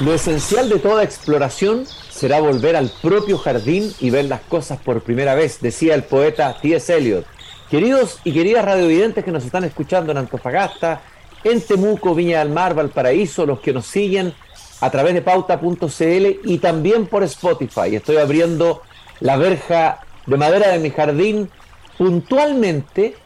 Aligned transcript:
Lo 0.00 0.12
esencial 0.12 0.68
de 0.68 0.78
toda 0.78 1.02
exploración 1.02 1.86
será 2.10 2.38
volver 2.38 2.76
al 2.76 2.92
propio 3.00 3.38
jardín 3.38 3.94
y 3.98 4.10
ver 4.10 4.26
las 4.26 4.42
cosas 4.42 4.78
por 4.78 5.00
primera 5.00 5.34
vez, 5.34 5.58
decía 5.62 5.94
el 5.94 6.02
poeta 6.02 6.58
T.S. 6.60 6.94
Eliot. 6.94 7.24
Queridos 7.70 8.20
y 8.22 8.32
queridas 8.32 8.66
radiovidentes 8.66 9.24
que 9.24 9.32
nos 9.32 9.46
están 9.46 9.64
escuchando 9.64 10.12
en 10.12 10.18
Antofagasta, 10.18 11.00
en 11.44 11.62
Temuco, 11.62 12.14
Viña 12.14 12.40
del 12.40 12.50
Mar, 12.50 12.74
Valparaíso, 12.74 13.46
los 13.46 13.60
que 13.60 13.72
nos 13.72 13.86
siguen 13.86 14.34
a 14.82 14.90
través 14.90 15.14
de 15.14 15.22
pauta.cl 15.22 16.40
y 16.44 16.58
también 16.58 17.06
por 17.06 17.22
Spotify. 17.22 17.96
Estoy 17.96 18.18
abriendo 18.18 18.82
la 19.20 19.38
verja 19.38 20.00
de 20.26 20.36
madera 20.36 20.68
de 20.68 20.78
mi 20.78 20.90
jardín 20.90 21.48
puntualmente. 21.96 23.16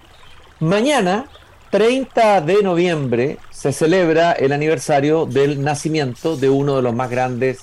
Mañana, 0.60 1.26
30 1.70 2.42
de 2.42 2.62
noviembre, 2.62 3.38
se 3.60 3.74
celebra 3.74 4.32
el 4.32 4.52
aniversario 4.52 5.26
del 5.26 5.62
nacimiento 5.62 6.34
de 6.34 6.48
uno 6.48 6.76
de 6.76 6.82
los 6.82 6.94
más 6.94 7.10
grandes 7.10 7.58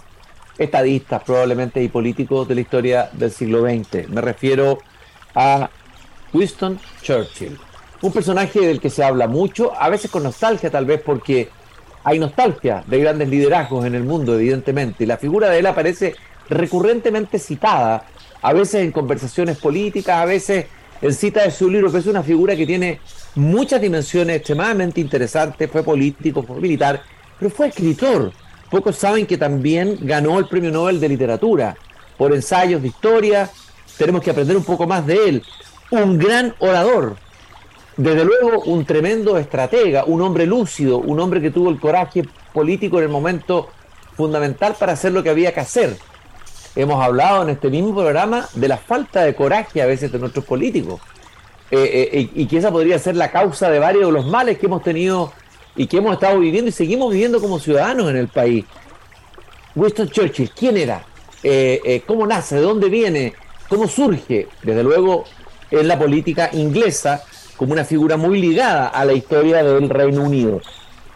estadistas 0.59 1.23
probablemente 1.23 1.81
y 1.81 1.88
políticos 1.88 2.48
de 2.48 2.54
la 2.54 2.62
historia 2.62 3.09
del 3.13 3.31
siglo 3.31 3.63
XX. 3.63 4.07
Me 4.07 4.21
refiero 4.21 4.77
a 5.34 5.71
Winston 6.34 6.80
Churchill. 7.02 7.57
Un 8.04 8.13
personaje 8.13 8.59
del 8.59 8.80
que 8.80 8.91
se 8.91 9.04
habla 9.04 9.27
mucho, 9.27 9.73
a 9.76 9.90
veces 9.90 10.12
con 10.12 10.21
nostalgia 10.21 10.70
tal 10.70 10.85
vez 10.85 11.02
porque 11.02 11.49
hay 12.04 12.20
nostalgia 12.20 12.84
de 12.85 12.99
grandes 12.99 13.27
liderazgos 13.27 13.84
en 13.84 13.95
el 13.95 14.04
mundo, 14.04 14.35
evidentemente, 14.35 15.04
y 15.04 15.07
la 15.07 15.18
figura 15.18 15.49
de 15.49 15.57
él 15.57 15.66
aparece 15.66 16.13
recurrentemente 16.48 17.40
citada, 17.40 18.05
a 18.43 18.54
veces 18.54 18.84
en 18.84 18.91
conversaciones 18.91 19.57
políticas, 19.57 20.18
a 20.18 20.26
veces 20.26 20.68
en 21.02 21.13
cita 21.16 21.41
de 21.41 21.49
su 21.49 21.71
libro, 21.71 21.91
que 21.91 21.98
es 21.98 22.05
una 22.05 22.21
figura 22.21 22.55
que 22.55 22.68
tiene 22.68 22.99
muchas 23.38 23.80
dimensiones 23.80 24.38
extremadamente 24.38 25.00
interesantes, 25.00 25.70
fue 25.72 25.84
político, 25.84 26.44
fue 26.44 26.59
militar, 26.59 27.02
pero 27.40 27.52
fue 27.52 27.68
escritor. 27.68 28.32
Pocos 28.70 28.98
saben 28.98 29.26
que 29.26 29.38
también 29.38 29.98
ganó 30.02 30.40
el 30.40 30.48
Premio 30.48 30.71
Nobel 30.71 30.99
de 30.99 31.07
Literatura 31.07 31.77
por 32.18 32.34
ensayos 32.34 32.82
de 32.82 32.90
historia, 32.90 33.49
tenemos 33.98 34.21
que 34.21 34.32
aprender 34.32 34.57
un 34.57 34.63
poco 34.63 34.88
más 34.88 35.05
de 35.05 35.29
él. 35.29 35.44
Un 35.91 36.18
gran 36.18 36.54
orador, 36.60 37.16
desde 37.96 38.26
luego 38.26 38.63
un 38.63 38.85
tremendo 38.85 39.38
estratega, 39.38 40.04
un 40.05 40.22
hombre 40.22 40.46
lúcido, 40.46 40.98
un 40.98 41.20
hombre 41.20 41.40
que 41.40 41.51
tuvo 41.51 41.70
el 41.70 41.79
coraje 41.79 42.24
político 42.54 42.98
en 42.98 43.04
el 43.04 43.10
momento 43.10 43.70
fundamental 44.16 44.76
para 44.77 44.94
hacer 44.94 45.13
lo 45.13 45.24
que 45.24 45.29
había 45.29 45.54
que 45.54 45.60
hacer. 45.60 45.96
Hemos 46.76 47.04
hablado 47.04 47.44
en 47.44 47.49
este 47.49 47.70
mismo 47.70 47.94
programa 47.94 48.49
de 48.54 48.68
la 48.68 48.77
falta 48.77 49.24
de 49.24 49.35
coraje 49.35 49.82
a 49.82 49.85
veces 49.85 50.12
de 50.12 50.20
nuestros 50.20 50.44
políticos 50.44 50.99
eh, 51.71 52.10
eh, 52.13 52.29
y 52.34 52.46
que 52.46 52.57
esa 52.57 52.71
podría 52.71 52.98
ser 52.99 53.15
la 53.15 53.32
causa 53.32 53.70
de 53.70 53.79
varios 53.79 54.05
de 54.05 54.12
los 54.12 54.26
males 54.26 54.57
que 54.57 54.68
hemos 54.68 54.84
tenido 54.84 55.34
y 55.76 55.87
que 55.87 55.98
hemos 55.98 56.13
estado 56.13 56.40
viviendo 56.40 56.70
y 56.70 56.71
seguimos 56.71 57.12
viviendo 57.12 57.40
como 57.40 57.60
ciudadanos 57.60 58.10
en 58.10 58.18
el 58.18 58.27
país. 58.27 58.65
Winston 59.76 60.10
Churchill, 60.10 60.51
¿quién 60.51 60.77
era? 60.77 61.05
Eh, 61.43 62.01
¿Cómo 62.07 62.26
nace? 62.26 62.55
¿De 62.55 62.62
dónde 62.62 62.90
viene? 62.90 63.34
¿Cómo 63.70 63.88
surge? 63.88 64.47
Desde 64.63 64.84
luego 64.84 65.25
en 65.69 65.88
la 65.88 66.00
política 66.00 66.50
inglesa 66.53 67.23
como 67.57 67.73
una 67.73 67.84
figura 67.84 68.18
muy 68.18 68.40
ligada 68.40 68.88
a 68.88 69.03
la 69.03 69.13
historia 69.13 69.63
del 69.63 69.90
Reino 69.90 70.23
Unido. 70.23 70.62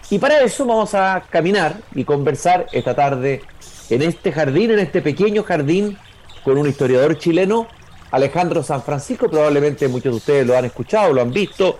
Y 0.10 0.20
para 0.20 0.42
eso 0.42 0.66
vamos 0.66 0.94
a 0.94 1.24
caminar 1.30 1.78
y 1.96 2.04
conversar 2.04 2.68
esta 2.74 2.94
tarde 2.94 3.42
en 3.90 4.02
este 4.02 4.32
jardín, 4.32 4.72
en 4.72 4.80
este 4.80 5.02
pequeño 5.02 5.44
jardín, 5.44 5.98
con 6.44 6.58
un 6.58 6.68
historiador 6.68 7.18
chileno, 7.18 7.68
Alejandro 8.12 8.64
San 8.64 8.84
Francisco. 8.84 9.30
Probablemente 9.30 9.88
muchos 9.88 10.12
de 10.12 10.18
ustedes 10.18 10.48
lo 10.48 10.58
han 10.58 10.66
escuchado, 10.66 11.14
lo 11.14 11.22
han 11.22 11.32
visto 11.32 11.80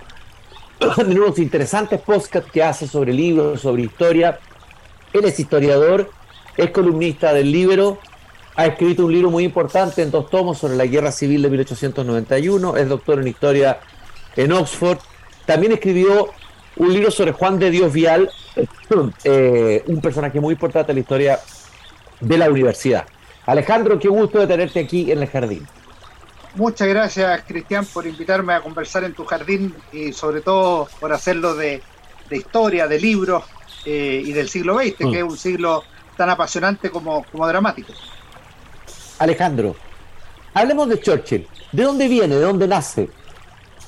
en 0.98 1.20
unos 1.20 1.38
interesantes 1.40 2.02
podcasts 2.02 2.50
que 2.52 2.64
hace 2.64 2.88
sobre 2.88 3.14
libros, 3.14 3.62
sobre 3.62 3.84
historia. 3.84 4.40
Él 5.14 5.26
es 5.26 5.40
historiador, 5.40 6.10
es 6.58 6.72
columnista 6.72 7.34
del 7.34 7.52
libro, 7.52 8.00
ha 8.56 8.66
escrito 8.66 9.06
un 9.06 9.14
libro 9.14 9.30
muy 9.30 9.44
importante 9.44 10.02
en 10.02 10.12
dos 10.12 10.30
tomos 10.30 10.58
sobre 10.58 10.76
la 10.76 10.86
Guerra 10.86 11.12
Civil 11.12 11.42
de 11.42 11.50
1891, 11.50 12.78
es 12.78 12.90
doctor 12.90 13.20
en 13.20 13.28
historia 13.28 13.80
en 14.36 14.52
Oxford. 14.52 15.00
También 15.46 15.74
escribió 15.74 16.30
un 16.78 16.94
libro 16.94 17.12
sobre 17.12 17.32
Juan 17.32 17.60
de 17.60 17.72
Dios 17.72 17.92
Vial, 17.92 18.30
eh, 19.24 19.84
un 19.88 20.02
personaje 20.02 20.40
muy 20.40 20.54
importante 20.54 20.92
en 20.92 20.98
la 20.98 21.02
historia 21.02 21.40
de 22.20 22.38
la 22.38 22.50
universidad. 22.50 23.06
Alejandro, 23.46 24.00
qué 24.00 24.08
gusto 24.08 24.40
de 24.40 24.48
tenerte 24.48 24.80
aquí 24.80 25.12
en 25.12 25.22
el 25.22 25.28
jardín. 25.28 25.68
Muchas 26.56 26.88
gracias, 26.88 27.44
Cristian, 27.48 27.86
por 27.86 28.06
invitarme 28.06 28.54
a 28.54 28.62
conversar 28.62 29.04
en 29.06 29.14
tu 29.14 29.24
jardín 29.26 29.74
y 29.94 30.12
sobre 30.12 30.42
todo 30.42 30.88
por 31.00 31.14
hacerlo 31.14 31.56
de, 31.56 31.82
historia, 32.30 32.88
de 32.88 33.00
libros 33.00 33.44
eh, 33.86 34.22
y 34.26 34.34
del 34.34 34.50
siglo 34.50 34.78
XX, 34.78 34.98
que 34.98 35.18
es 35.18 35.24
un 35.24 35.38
siglo 35.38 35.84
tan 36.18 36.30
apasionante 36.30 36.90
como, 36.90 37.24
como 37.32 37.48
dramático. 37.48 37.94
Alejandro, 39.20 39.76
hablemos 40.54 40.90
de 40.90 41.00
Churchill. 41.00 41.48
¿De 41.72 41.84
dónde 41.84 42.08
viene? 42.08 42.36
¿De 42.36 42.42
dónde 42.42 42.68
nace? 42.68 43.10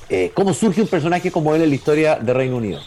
Eh, 0.08 0.32
¿Cómo 0.34 0.54
surge 0.54 0.80
un 0.80 0.88
personaje 0.88 1.30
como 1.30 1.54
él 1.54 1.62
en 1.62 1.68
la 1.68 1.74
historia 1.74 2.16
de 2.16 2.32
Reino 2.32 2.56
Unido? 2.56 2.80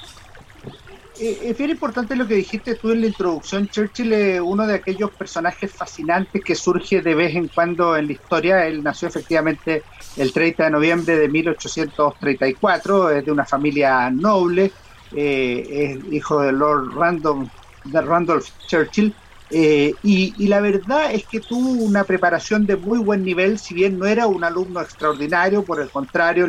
Eh, 1.19 1.39
es 1.45 1.57
bien 1.57 1.71
importante 1.71 2.15
lo 2.15 2.27
que 2.27 2.35
dijiste 2.35 2.75
tú 2.75 2.91
en 2.91 3.01
la 3.01 3.07
introducción. 3.07 3.67
Churchill 3.67 4.13
es 4.13 4.39
uno 4.39 4.67
de 4.67 4.75
aquellos 4.75 5.09
personajes 5.11 5.71
fascinantes 5.71 6.43
que 6.43 6.53
surge 6.53 7.01
de 7.01 7.15
vez 7.15 7.35
en 7.35 7.47
cuando 7.47 7.97
en 7.97 8.07
la 8.07 8.13
historia. 8.13 8.67
Él 8.67 8.83
nació 8.83 9.07
efectivamente 9.07 9.83
el 10.15 10.31
30 10.31 10.65
de 10.65 10.69
noviembre 10.69 11.17
de 11.17 11.27
1834, 11.27 13.11
es 13.11 13.25
de 13.25 13.31
una 13.31 13.45
familia 13.45 14.09
noble, 14.11 14.71
eh, 15.15 15.97
es 15.97 16.13
hijo 16.13 16.41
de 16.41 16.51
Lord 16.51 16.93
Randolph, 16.95 17.49
de 17.85 18.01
Randolph 18.01 18.47
Churchill. 18.67 19.13
y, 19.49 20.47
la 20.47 20.59
verdad 20.59 21.13
es 21.13 21.25
que 21.25 21.39
tuvo 21.39 21.69
una 21.83 22.03
preparación 22.03 22.65
de 22.65 22.75
muy 22.75 22.99
buen 22.99 23.23
nivel, 23.23 23.57
si 23.57 23.73
bien 23.73 23.97
no 23.97 24.05
era 24.05 24.27
un 24.27 24.43
alumno 24.43 24.81
extraordinario, 24.81 25.63
por 25.63 25.79
el 25.79 25.89
contrario, 25.89 26.47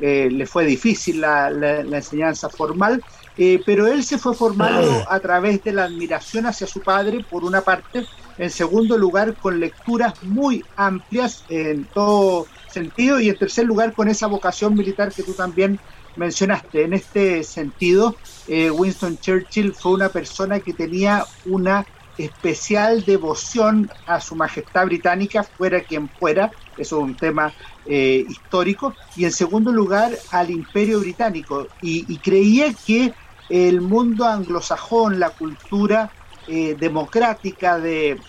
eh, 0.00 0.28
le 0.30 0.46
fue 0.46 0.66
difícil 0.66 1.22
la, 1.22 1.48
enseñanza 1.48 2.50
formal, 2.50 3.02
eh, 3.36 3.62
pero 3.64 3.86
él 3.86 4.04
se 4.04 4.18
fue 4.18 4.34
formando 4.34 5.04
a 5.08 5.20
través 5.20 5.62
de 5.62 5.72
la 5.72 5.84
admiración 5.84 6.46
hacia 6.46 6.66
su 6.66 6.80
padre, 6.80 7.24
por 7.28 7.44
una 7.44 7.60
parte, 7.60 8.06
en 8.38 8.50
segundo 8.50 8.96
lugar, 8.96 9.34
con 9.36 9.60
lecturas 9.60 10.22
muy 10.22 10.64
amplias 10.76 11.44
en 11.48 11.84
todo 11.86 12.46
sentido, 12.68 13.20
y 13.20 13.28
en 13.28 13.38
tercer 13.38 13.66
lugar, 13.66 13.92
con 13.92 14.08
esa 14.08 14.26
vocación 14.26 14.74
militar 14.74 15.12
que 15.12 15.22
tú 15.22 15.32
también 15.32 15.78
mencionaste. 16.16 16.82
En 16.82 16.94
este 16.94 17.42
sentido, 17.44 18.16
eh, 18.48 18.70
Winston 18.70 19.18
Churchill 19.18 19.74
fue 19.74 19.92
una 19.92 20.08
persona 20.08 20.60
que 20.60 20.72
tenía 20.72 21.24
una 21.44 21.86
especial 22.18 23.04
devoción 23.04 23.90
a 24.06 24.20
su 24.20 24.34
majestad 24.34 24.86
británica, 24.86 25.42
fuera 25.42 25.80
quien 25.80 26.08
fuera, 26.08 26.50
eso 26.78 26.96
es 26.96 27.02
un 27.02 27.14
tema 27.14 27.52
eh, 27.84 28.24
histórico, 28.28 28.94
y 29.16 29.24
en 29.24 29.32
segundo 29.32 29.72
lugar 29.72 30.12
al 30.30 30.50
imperio 30.50 31.00
británico, 31.00 31.68
y, 31.82 32.16
creía 32.18 32.72
que 32.72 33.12
el 33.48 33.80
mundo 33.80 34.24
anglosajón, 34.24 35.20
la 35.20 35.30
cultura 35.30 36.10
eh, 36.48 36.76
democrática 36.78 37.78
de, 37.78 38.20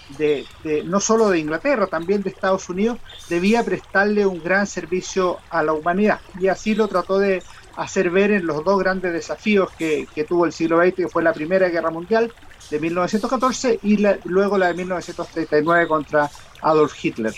no 0.85 0.99
solo 0.99 1.29
de 1.29 1.37
Inglaterra, 1.37 1.85
también 1.85 2.23
de 2.23 2.29
Estados 2.29 2.67
Unidos, 2.67 2.97
debía 3.29 3.63
prestarle 3.63 4.25
un 4.25 4.43
gran 4.43 4.65
servicio 4.65 5.37
a 5.51 5.61
la 5.61 5.73
humanidad. 5.73 6.19
Y 6.39 6.47
así 6.47 6.73
lo 6.73 6.87
trató 6.87 7.19
de 7.19 7.43
hacer 7.75 8.09
ver 8.09 8.31
en 8.31 8.47
los 8.47 8.63
dos 8.63 8.79
grandes 8.79 9.13
desafíos 9.13 9.69
que, 9.77 10.07
tuvo 10.27 10.45
el 10.45 10.51
siglo 10.51 10.81
XX, 10.81 10.95
que 10.95 11.07
fue 11.07 11.21
la 11.21 11.31
Primera 11.31 11.69
Guerra 11.69 11.91
Mundial 11.91 12.33
de 12.71 12.79
1914 12.79 13.79
y 13.83 14.03
luego 14.23 14.57
la 14.57 14.67
de 14.69 14.73
1939 14.73 15.87
contra 15.87 16.29
Adolf 16.61 16.93
Hitler. 17.05 17.33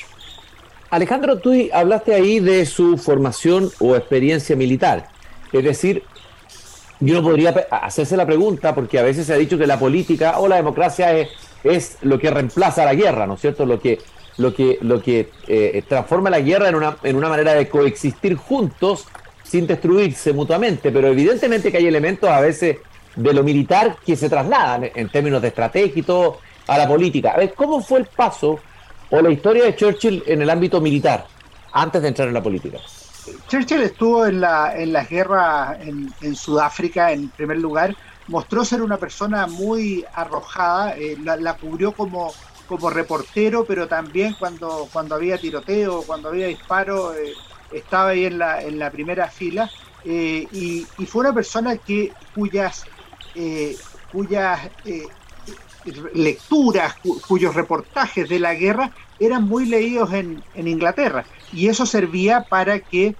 Alejandro, 0.91 1.39
tú 1.39 1.53
hablaste 1.73 2.15
ahí 2.15 2.39
de 2.39 2.65
su 2.65 2.97
formación 2.97 3.69
o 3.79 3.97
experiencia 3.97 4.55
militar. 4.55 5.09
Es 5.51 5.63
decir, 5.63 6.03
yo 6.99 7.15
no 7.15 7.23
podría 7.23 7.51
hacerse 7.71 8.17
la 8.17 8.25
pregunta, 8.25 8.75
porque 8.75 8.99
a 8.99 9.03
veces 9.03 9.25
se 9.25 9.33
ha 9.33 9.37
dicho 9.37 9.57
que 9.57 9.67
la 9.67 9.79
política 9.79 10.39
o 10.39 10.47
la 10.47 10.57
democracia 10.57 11.17
es, 11.17 11.29
es 11.63 11.97
lo 12.01 12.19
que 12.19 12.29
reemplaza 12.29 12.85
la 12.85 12.93
guerra, 12.93 13.25
¿no 13.25 13.35
es 13.35 13.41
cierto? 13.41 13.65
Lo 13.65 13.79
que, 13.79 13.99
lo 14.37 14.53
que, 14.53 14.77
lo 14.81 15.01
que 15.01 15.29
eh, 15.47 15.83
transforma 15.87 16.29
la 16.29 16.41
guerra 16.41 16.69
en 16.69 16.75
una, 16.75 16.97
en 17.03 17.15
una 17.15 17.29
manera 17.29 17.53
de 17.53 17.69
coexistir 17.69 18.35
juntos 18.35 19.07
sin 19.43 19.65
destruirse 19.65 20.33
mutuamente, 20.33 20.91
pero 20.91 21.07
evidentemente 21.07 21.71
que 21.71 21.77
hay 21.77 21.87
elementos 21.87 22.29
a 22.29 22.41
veces 22.41 22.77
de 23.15 23.33
lo 23.33 23.43
militar 23.43 23.97
que 24.05 24.15
se 24.15 24.29
trasladan 24.29 24.91
en 24.93 25.09
términos 25.09 25.41
de 25.41 25.47
estrategia 25.47 25.99
y 25.99 26.03
todo 26.03 26.39
a 26.67 26.77
la 26.77 26.87
política. 26.87 27.31
A 27.31 27.37
ver, 27.37 27.53
¿cómo 27.53 27.81
fue 27.81 27.99
el 27.99 28.05
paso 28.05 28.59
o 29.09 29.21
la 29.21 29.31
historia 29.31 29.63
de 29.63 29.75
Churchill 29.75 30.23
en 30.27 30.41
el 30.41 30.49
ámbito 30.49 30.79
militar 30.79 31.25
antes 31.71 32.01
de 32.01 32.09
entrar 32.09 32.27
en 32.27 32.33
la 32.33 32.43
política? 32.43 32.77
Churchill 33.47 33.81
estuvo 33.81 34.25
en 34.25 34.41
la, 34.41 34.75
en 34.77 34.93
la 34.93 35.03
guerra 35.03 35.77
en, 35.79 36.35
Sudáfrica 36.35 37.11
en 37.11 37.29
primer 37.29 37.57
lugar, 37.57 37.95
mostró 38.27 38.63
ser 38.63 38.81
una 38.81 38.97
persona 38.97 39.47
muy 39.47 40.05
arrojada, 40.13 40.95
eh, 40.97 41.17
la, 41.23 41.53
cubrió 41.55 41.91
como, 41.93 42.33
como 42.67 42.89
reportero, 42.89 43.65
pero 43.65 43.87
también 43.87 44.35
cuando, 44.39 44.87
cuando 44.91 45.15
había 45.15 45.37
tiroteo, 45.37 46.03
cuando 46.03 46.29
había 46.29 46.47
disparo, 46.47 47.13
eh, 47.15 47.33
estaba 47.73 48.09
ahí 48.09 48.25
en 48.25 48.37
la, 48.37 48.61
en 48.61 48.79
la 48.79 48.91
primera 48.91 49.27
fila. 49.27 49.69
Eh, 50.05 50.47
y, 50.51 50.85
y, 50.97 51.05
fue 51.05 51.21
una 51.21 51.33
persona 51.33 51.77
que 51.77 52.13
cuyas, 52.33 52.85
cuyas 54.11 54.71
lecturas, 56.13 56.95
cuyos 57.27 57.55
reportajes 57.55 58.27
de 58.27 58.39
la 58.39 58.53
guerra 58.53 58.91
eran 59.19 59.43
muy 59.43 59.65
leídos 59.65 60.13
en, 60.13 60.43
en 60.53 60.67
Inglaterra. 60.67 61.25
Y 61.51 61.67
eso 61.67 61.85
servía 61.85 62.45
para 62.49 62.79
que, 62.79 63.15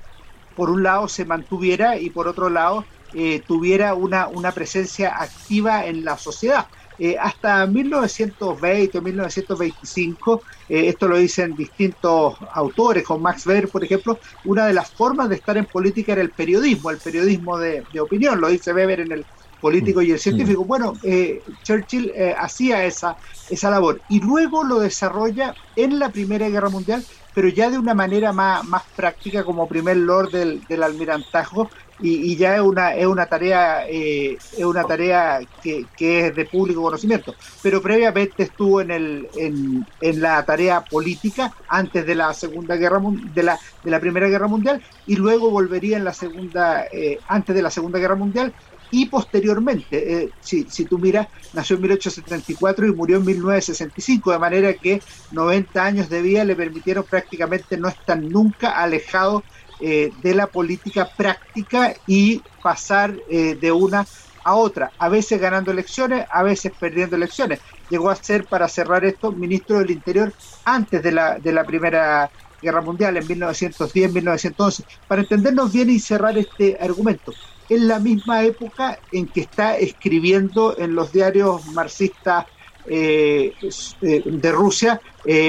por 0.55 0.69
un 0.69 0.83
lado, 0.83 1.07
se 1.07 1.25
mantuviera 1.25 1.97
y 1.97 2.09
por 2.09 2.27
otro 2.27 2.49
lado, 2.49 2.85
eh, 3.13 3.41
tuviera 3.47 3.95
una, 3.95 4.27
una 4.27 4.51
presencia 4.51 5.15
activa 5.17 5.85
en 5.85 6.03
la 6.03 6.17
sociedad. 6.17 6.67
Eh, 6.99 7.15
hasta 7.19 7.65
1920 7.65 8.97
o 8.97 9.01
1925, 9.01 10.43
eh, 10.67 10.89
esto 10.89 11.07
lo 11.07 11.17
dicen 11.17 11.55
distintos 11.55 12.35
autores, 12.53 13.03
con 13.03 13.21
Max 13.21 13.47
Weber, 13.47 13.69
por 13.69 13.83
ejemplo, 13.83 14.19
una 14.43 14.67
de 14.67 14.73
las 14.73 14.91
formas 14.91 15.29
de 15.29 15.35
estar 15.35 15.57
en 15.57 15.65
política 15.65 16.11
era 16.11 16.21
el 16.21 16.31
periodismo, 16.31 16.91
el 16.91 16.99
periodismo 16.99 17.57
de, 17.57 17.83
opinión, 17.99 18.39
lo 18.39 18.49
dice 18.49 18.73
Weber 18.73 18.99
en 18.99 19.13
el 19.13 19.25
político 19.61 20.01
y 20.01 20.11
el 20.11 20.19
científico. 20.19 20.63
Bueno, 20.65 20.93
eh, 21.03 21.41
Churchill 21.63 22.11
hacía 22.37 22.85
esa, 22.85 23.17
esa 23.49 23.69
labor 23.69 24.01
y 24.09 24.19
luego 24.19 24.63
lo 24.63 24.79
desarrolla 24.79 25.55
en 25.75 25.99
la 25.99 26.09
Primera 26.09 26.49
Guerra 26.49 26.69
Mundial, 26.69 27.03
pero 27.33 27.47
ya 27.49 27.69
de 27.69 27.77
una 27.77 27.93
manera 27.93 28.33
más, 28.33 28.65
más 28.65 28.83
práctica 28.95 29.43
como 29.43 29.67
primer 29.67 29.97
lord 29.97 30.31
del, 30.31 30.61
del 30.67 30.83
almirantazgo 30.83 31.69
y, 32.01 32.35
ya 32.37 32.55
es 32.55 32.61
una, 32.61 32.95
es 32.95 33.05
una 33.05 33.25
tarea, 33.25 33.85
eh, 33.87 34.37
es 34.57 34.63
una 34.63 34.83
tarea 34.83 35.41
que, 35.61 35.85
es 35.99 36.35
de 36.35 36.45
público 36.45 36.81
conocimiento. 36.81 37.35
Pero 37.61 37.81
previamente 37.81 38.43
estuvo 38.43 38.81
en, 38.81 38.91
el, 38.91 39.27
en, 39.35 39.85
en, 39.99 40.21
la 40.21 40.43
tarea 40.45 40.81
política 40.81 41.53
antes 41.67 42.05
de 42.05 42.15
la 42.15 42.33
Segunda 42.33 42.75
Guerra 42.77 43.01
de 43.33 43.43
la, 43.43 43.59
de 43.83 43.91
la 43.91 43.99
Primera 43.99 44.29
Guerra 44.29 44.47
Mundial 44.47 44.81
y 45.07 45.15
luego 45.15 45.49
volvería 45.49 45.97
en 45.97 46.05
la 46.05 46.13
segunda, 46.13 46.85
eh, 46.91 47.19
antes 47.27 47.55
de 47.55 47.61
la 47.61 47.69
Segunda 47.69 47.99
Guerra 47.99 48.15
Mundial 48.15 48.53
y 48.89 49.07
posteriormente, 49.09 50.23
eh, 50.23 50.33
si, 50.39 50.69
si 50.69 50.87
tú 50.87 50.99
miras, 50.99 51.27
nació 51.51 51.75
en 51.75 51.81
1874 51.83 52.87
y 52.87 52.93
murió 52.93 53.17
en 53.17 53.25
1965, 53.25 54.31
de 54.31 54.39
manera 54.39 54.73
que 54.77 55.03
90 55.29 55.85
años 55.85 56.09
de 56.09 56.21
vida 56.21 56.43
le 56.43 56.55
permitieron 56.55 57.05
prácticamente 57.09 57.77
no 57.77 57.87
estar 57.89 58.21
nunca 58.21 58.71
alejado 58.71 59.45
eh, 59.79 60.11
de 60.15 60.33
la 60.35 60.47
política 60.47 61.11
práctica 61.15 61.95
y 62.05 62.45
pasar 62.61 63.17
eh, 63.29 63.55
de 63.55 63.71
una 63.71 64.09
a 64.43 64.55
otra, 64.55 64.93
a 64.97 65.09
veces 65.09 65.39
ganando 65.39 65.71
elecciones, 65.71 66.25
a 66.29 66.43
veces 66.43 66.73
perdiendo 66.77 67.15
elecciones. 67.15 67.59
Llegó 67.87 68.09
a 68.09 68.15
ser, 68.15 68.47
para 68.47 68.67
cerrar 68.67 69.05
esto, 69.05 69.33
ministro 69.33 69.79
del 69.79 69.91
Interior 69.91 70.33
antes 70.63 71.03
de 71.03 71.11
la, 71.11 71.39
de 71.39 71.51
la 71.53 71.65
Primera 71.65 72.31
Guerra 72.61 72.81
Mundial, 72.81 73.17
en 73.17 73.27
1910-1911. 73.27 74.85
Para 75.07 75.21
entendernos 75.21 75.71
bien 75.71 75.89
y 75.89 75.99
cerrar 75.99 76.37
este 76.37 76.77
argumento, 76.79 77.37
en 77.69 77.87
la 77.87 77.99
misma 77.99 78.43
época 78.43 78.99
en 79.11 79.27
que 79.27 79.41
está 79.41 79.77
escribiendo 79.77 80.77
en 80.77 80.95
los 80.95 81.11
diarios 81.11 81.65
marxistas 81.67 82.45
eh, 82.85 83.53
de 84.01 84.51
Rusia, 84.51 84.99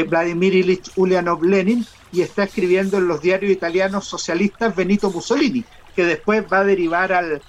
Vladimir 0.08 0.54
Ilich 0.54 0.90
Ulyanov 0.96 1.42
Lenin, 1.42 1.86
y 2.12 2.22
está 2.22 2.44
escribiendo 2.44 2.98
en 2.98 3.08
los 3.08 3.22
diarios 3.22 3.52
italianos 3.52 4.06
socialistas 4.06 4.74
Benito 4.74 5.10
Mussolini, 5.10 5.64
que 5.94 6.04
después 6.04 6.44
va 6.52 6.60
a 6.60 6.64
derivar 6.64 7.12
al, 7.12 7.42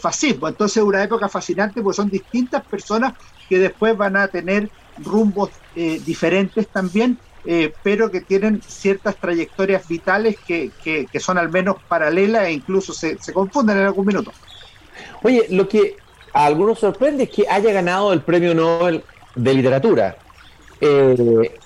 fascismo. 0.00 0.48
Entonces 0.48 0.78
es 0.78 0.82
una 0.82 1.02
época 1.02 1.28
fascinante 1.28 1.82
porque 1.82 1.96
son 1.96 2.08
distintas 2.08 2.64
personas 2.64 3.12
que 3.50 3.58
después 3.58 3.94
van 3.94 4.16
a 4.16 4.28
tener 4.28 4.70
rumbos 4.96 5.50
eh, 5.76 6.00
diferentes 6.06 6.68
también, 6.68 7.18
eh, 7.46 7.72
pero 7.82 8.10
que 8.10 8.20
tienen 8.20 8.62
ciertas 8.66 9.16
trayectorias 9.16 9.86
vitales 9.86 10.36
que, 10.46 10.70
que, 10.82 11.20
son 11.20 11.38
al 11.38 11.50
menos 11.50 11.76
paralelas 11.88 12.46
e 12.46 12.52
incluso 12.52 12.92
se, 12.92 13.18
se, 13.18 13.32
confunden 13.32 13.78
en 13.78 13.84
algún 13.84 14.06
minuto. 14.06 14.32
Oye, 15.22 15.46
lo 15.50 15.68
que 15.68 15.96
a 16.32 16.46
algunos 16.46 16.80
sorprende 16.80 17.24
es 17.24 17.30
que 17.30 17.46
haya 17.48 17.72
ganado 17.72 18.12
el 18.12 18.20
premio 18.22 18.54
Nobel 18.54 19.02
de 19.34 19.54
Literatura. 19.54 20.16
Eh, 20.80 21.58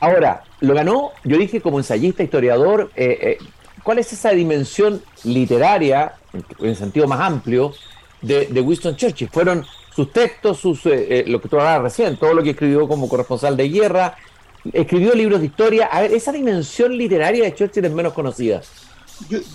ahora, 0.00 0.42
lo 0.60 0.74
ganó, 0.74 1.12
yo 1.24 1.38
dije, 1.38 1.60
como 1.60 1.78
ensayista, 1.78 2.22
historiador. 2.22 2.90
Eh, 2.96 3.18
eh, 3.22 3.38
¿Cuál 3.82 3.98
es 3.98 4.12
esa 4.12 4.30
dimensión 4.30 5.02
literaria, 5.24 6.14
en 6.58 6.76
sentido 6.76 7.06
más 7.06 7.20
amplio, 7.20 7.72
de, 8.20 8.60
Winston 8.60 8.96
Churchill? 8.96 9.30
Fueron 9.30 9.64
sus 9.94 10.12
textos, 10.12 10.58
sus, 10.58 10.84
lo 10.84 11.40
que 11.40 11.48
tú 11.48 11.56
hablabas 11.56 11.82
recién, 11.82 12.18
todo 12.18 12.34
lo 12.34 12.42
que 12.42 12.50
escribió 12.50 12.86
como 12.86 13.08
corresponsal 13.08 13.56
de 13.56 13.68
guerra, 13.68 14.16
escribió 14.72 15.14
libros 15.14 15.40
de 15.40 15.46
historia. 15.46 15.86
A 15.86 16.02
ver, 16.02 16.12
esa 16.12 16.32
dimensión 16.32 16.96
literaria 16.96 17.44
de 17.44 17.54
Churchill 17.54 17.84
es 17.84 17.92
menos 17.92 18.12
conocida. 18.12 18.60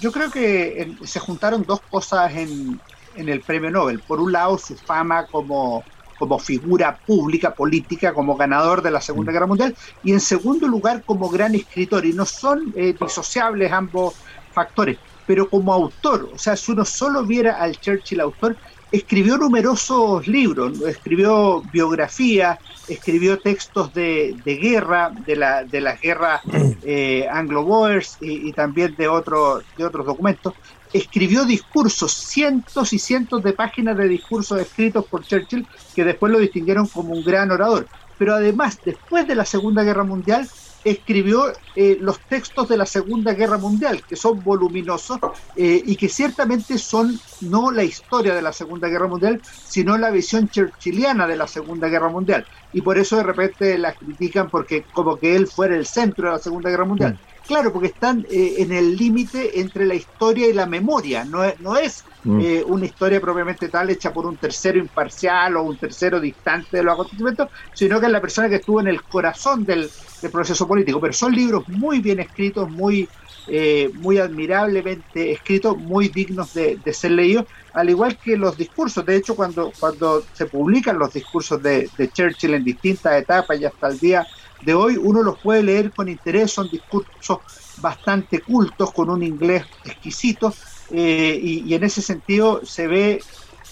Yo, 0.02 0.12
creo 0.12 0.30
que 0.30 0.94
se 1.06 1.20
juntaron 1.20 1.64
dos 1.66 1.80
cosas 1.90 2.36
en, 2.36 2.80
en 3.16 3.30
el 3.30 3.42
premio 3.42 3.72
Nobel. 3.72 4.00
Por 4.00 4.20
un 4.20 4.32
lado, 4.32 4.58
su 4.58 4.76
fama 4.76 5.26
como 5.28 5.84
como 6.24 6.40
figura 6.40 6.98
pública, 7.06 7.54
política, 7.54 8.14
como 8.14 8.38
ganador 8.38 8.82
de 8.82 8.92
la 8.92 9.02
Segunda 9.02 9.32
mm. 9.32 9.34
Guerra 9.34 9.48
Mundial, 9.48 9.76
y 10.04 10.14
en 10.14 10.20
segundo 10.20 10.68
lugar 10.68 11.04
como 11.04 11.30
gran 11.30 11.56
escritor, 11.56 12.06
y 12.06 12.14
no 12.14 12.26
son 12.26 12.74
eh, 12.78 12.96
disociables 13.00 13.72
ambos 13.72 14.14
factores, 14.54 14.98
pero 15.26 15.50
como 15.50 15.74
autor, 15.74 16.30
o 16.34 16.38
sea, 16.38 16.56
si 16.56 16.72
uno 16.72 16.86
solo 16.86 17.26
viera 17.26 17.58
al 17.62 17.78
Churchill 17.80 18.22
autor, 18.22 18.56
escribió 18.94 19.40
numerosos 19.40 20.28
libros, 20.28 20.80
escribió 20.82 21.64
biografías, 21.74 22.60
escribió 22.88 23.40
textos 23.40 23.92
de, 23.92 24.36
guerra, 24.46 25.12
de, 25.26 25.36
la, 25.36 25.64
de 25.64 25.82
las 25.82 26.00
guerras 26.00 26.42
eh, 26.84 27.28
anglo-boers 27.30 28.20
y, 28.22 28.50
y, 28.50 28.54
también 28.54 28.96
de, 28.96 29.08
otro, 29.08 29.64
de 29.78 29.84
otros 29.84 30.06
documentos, 30.06 30.54
escribió 30.94 31.44
discursos, 31.44 32.14
cientos 32.14 32.94
y 32.94 33.00
cientos 33.00 33.42
de 33.42 33.54
páginas 33.54 33.98
de 33.98 34.08
discursos 34.08 34.62
escritos 34.62 35.04
por 35.06 35.26
Churchill 35.26 35.66
que 35.96 36.04
después 36.04 36.32
lo 36.32 36.38
distinguieron 36.38 36.86
como 36.86 37.16
un 37.16 37.24
gran 37.24 37.50
orador. 37.50 37.88
Pero 38.20 38.36
además, 38.36 38.78
después 38.86 39.28
de 39.28 39.34
la 39.34 39.44
Segunda 39.44 39.84
Guerra 39.84 40.04
Mundial, 40.04 40.48
escribió 40.84 41.52
eh, 41.76 41.98
los 42.00 42.20
textos 42.20 42.70
de 42.70 42.78
la 42.78 42.86
Segunda 42.86 43.34
Guerra 43.34 43.58
Mundial, 43.58 44.04
que 44.08 44.16
son 44.16 44.44
voluminosos 44.44 45.20
eh, 45.56 45.82
y 45.86 45.96
que 45.96 46.10
ciertamente 46.10 46.78
son 46.78 47.20
no 47.42 47.72
la 47.72 47.84
historia 47.84 48.36
de 48.36 48.42
la 48.42 48.54
Segunda 48.54 48.88
Guerra 48.88 49.08
Mundial, 49.08 49.42
sino 49.44 49.98
la 49.98 50.12
visión 50.12 50.50
churchilliana 50.50 51.28
de 51.28 51.38
la 51.38 51.48
Segunda 51.48 51.88
Guerra 51.88 52.10
Mundial. 52.10 52.46
Y 52.74 52.82
por 52.82 52.98
eso 52.98 53.18
de 53.18 53.24
repente 53.24 53.78
la 53.78 53.94
critican 53.94 54.50
porque 54.50 54.84
como 54.94 55.18
que 55.18 55.36
él 55.36 55.48
fuera 55.48 55.76
el 55.76 55.86
centro 55.86 56.28
de 56.28 56.34
la 56.34 56.40
Segunda 56.40 56.70
Guerra 56.70 56.86
Mundial. 56.86 57.14
Mm. 57.14 57.34
Claro, 57.48 57.74
porque 57.74 57.88
están 57.88 58.26
eh, 58.30 58.56
en 58.60 58.72
el 58.72 58.96
límite 58.96 59.60
entre 59.60 59.86
la 59.86 59.96
historia 59.96 60.48
y 60.48 60.54
la 60.54 60.66
memoria. 60.66 61.26
No 61.26 61.44
es, 61.44 61.60
no 61.60 61.76
es 61.76 62.06
mm. 62.24 62.40
eh, 62.40 62.64
una 62.66 62.86
historia 62.86 63.20
propiamente 63.20 63.70
tal 63.70 63.90
hecha 63.90 64.14
por 64.14 64.26
un 64.26 64.38
tercero 64.38 64.78
imparcial 64.78 65.58
o 65.58 65.64
un 65.64 65.78
tercero 65.78 66.20
distante 66.20 66.78
de 66.78 66.84
los 66.84 66.94
acontecimientos, 66.94 67.50
sino 67.74 68.00
que 68.00 68.06
es 68.06 68.12
la 68.12 68.22
persona 68.22 68.50
que 68.50 68.56
estuvo 68.56 68.80
en 68.80 68.88
el 68.88 69.02
corazón 69.04 69.66
del, 69.66 69.90
proceso 70.32 70.68
político. 70.68 71.02
Pero 71.02 71.14
son 71.14 71.34
libros 71.34 71.68
muy 71.68 72.00
bien 72.00 72.20
escritos, 72.20 72.70
muy, 72.70 73.10
eh, 73.48 73.92
muy 73.96 74.18
admirablemente 74.20 75.32
escritos, 75.32 75.78
muy 75.78 76.08
dignos 76.08 76.54
de, 76.54 76.80
ser 76.94 77.12
leídos, 77.12 77.46
al 77.74 77.90
igual 77.90 78.18
que 78.18 78.38
los 78.38 78.58
discursos. 78.58 79.06
De 79.06 79.18
hecho, 79.18 79.36
cuando, 79.36 79.72
cuando 79.78 80.24
se 80.34 80.46
publican 80.46 80.98
los 80.98 81.14
discursos 81.14 81.62
de 81.62 81.90
Churchill 82.14 82.54
en 82.54 82.64
distintas 82.64 83.22
etapas 83.22 83.60
y 83.60 83.66
hasta 83.66 83.88
el 83.90 84.00
día 84.00 84.26
de 84.66 84.74
hoy 84.74 84.98
uno 84.98 85.24
los 85.24 85.40
puede 85.40 85.64
leer 85.64 85.92
con 85.92 86.10
interés, 86.10 86.52
son 86.52 86.70
discursos 86.70 87.40
bastante 87.78 88.42
cultos, 88.42 88.92
con 88.94 89.10
un 89.10 89.24
inglés 89.24 89.66
exquisito, 89.84 90.54
eh, 90.94 91.40
y, 91.42 91.74
en 91.74 91.84
ese 91.84 92.02
sentido 92.02 92.62
se 92.64 92.88
ve 92.88 93.20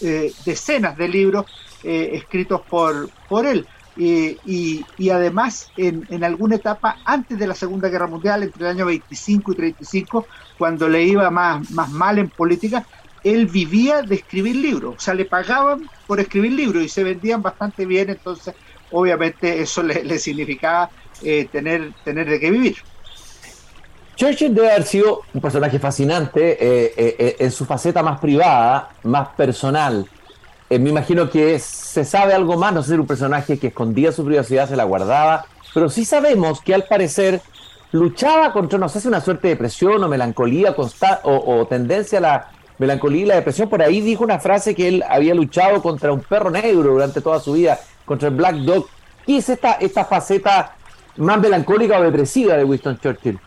eh, 0.02 0.34
decenas 0.44 0.98
de 0.98 1.08
libros 1.08 1.46
eh, 1.84 2.12
escritos 2.14 2.62
por, 2.62 3.10
por 3.30 3.46
él. 3.46 3.68
Y, 3.96 4.84
y, 4.98 5.10
además, 5.10 5.70
en, 5.78 6.08
en, 6.10 6.24
alguna 6.24 6.56
etapa 6.56 6.98
antes 7.06 7.38
de 7.38 7.46
la 7.46 7.54
Segunda 7.54 7.90
Guerra 7.90 8.08
Mundial, 8.08 8.42
entre 8.42 8.64
el 8.64 8.72
año 8.72 8.86
25 8.86 9.52
y 9.52 9.56
35, 9.56 10.28
cuando 10.58 10.90
le 10.90 11.04
iba 11.04 11.30
más, 11.30 11.70
más 11.72 11.90
mal 11.92 12.18
en 12.18 12.30
política, 12.30 12.86
él 13.24 13.46
vivía 13.46 14.02
de 14.02 14.16
escribir 14.16 14.56
libros, 14.56 14.96
o 14.98 15.00
sea, 15.00 15.14
le 15.14 15.26
pagaban 15.26 15.88
por 16.08 16.20
escribir 16.20 16.54
libros 16.54 16.84
y 16.84 16.90
se 16.90 17.04
vendían 17.04 17.42
bastante 17.42 17.86
bien, 17.86 18.10
entonces 18.10 18.56
obviamente 18.90 19.62
eso 19.62 19.84
le, 19.84 20.18
significaba 20.18 20.90
eh, 21.22 21.48
tener, 21.52 21.94
tener 22.04 22.28
de 22.30 22.40
qué 22.40 22.50
vivir. 22.50 22.78
Churchill 24.16 24.54
debe 24.54 24.72
haber 24.72 24.84
sido 24.84 25.22
un 25.34 25.42
personaje 25.42 25.80
fascinante 25.80 26.52
eh, 26.60 26.94
eh, 26.98 27.36
en 27.40 27.52
su 27.52 27.66
faceta 27.66 28.04
más 28.04 28.20
privada, 28.20 28.90
más 29.04 29.30
personal. 29.30 30.06
me 30.70 30.90
imagino 30.90 31.30
que 31.30 31.60
se 31.60 32.06
sabe 32.06 32.34
algo 32.34 32.58
más, 32.58 32.74
no 32.74 32.84
sé, 32.84 32.96
un 32.96 33.08
personaje 33.08 33.58
que 33.58 33.68
escondía 33.68 34.12
su 34.12 34.24
privacidad, 34.24 34.70
se 34.70 34.76
la 34.76 34.84
guardaba, 34.84 35.46
pero 35.74 35.90
sí 35.90 36.06
sabemos 36.06 36.62
que 36.62 36.74
al 36.74 36.84
parecer 36.84 37.42
luchaba 37.92 38.54
contra, 38.54 38.80
no 38.80 38.90
sé 38.90 39.02
si 39.02 39.08
una 39.08 39.22
suerte 39.22 39.48
de 39.48 39.56
depresión 39.56 40.04
o 40.04 40.08
melancolía 40.08 40.76
o, 40.78 41.60
o 41.60 41.68
tendencia 41.68 42.20
a 42.20 42.22
la 42.22 42.52
melancolía 42.78 43.22
y 43.22 43.26
la 43.26 43.36
depresión. 43.36 43.70
Por 43.70 43.82
ahí 43.82 44.02
dijo 44.02 44.24
una 44.24 44.40
frase 44.40 44.76
que 44.76 44.88
él 44.88 45.04
había 45.08 45.34
luchado 45.34 45.82
contra 45.82 46.12
un 46.12 46.22
perro 46.22 46.50
negro 46.50 46.92
durante 46.92 47.22
toda 47.22 47.40
su 47.40 47.54
vida 47.54 47.80
contra 48.06 48.30
el 48.30 48.36
Black 48.36 48.56
Dog. 48.58 48.88
¿Qué 49.26 49.38
es 49.38 49.50
esta, 49.50 49.74
esta 49.74 50.06
faceta 50.06 50.76
más 51.18 51.40
melancólica 51.40 52.00
o 52.00 52.04
depresiva 52.04 52.58
de 52.58 52.64
Winston 52.64 53.00
Churchill? 53.00 53.40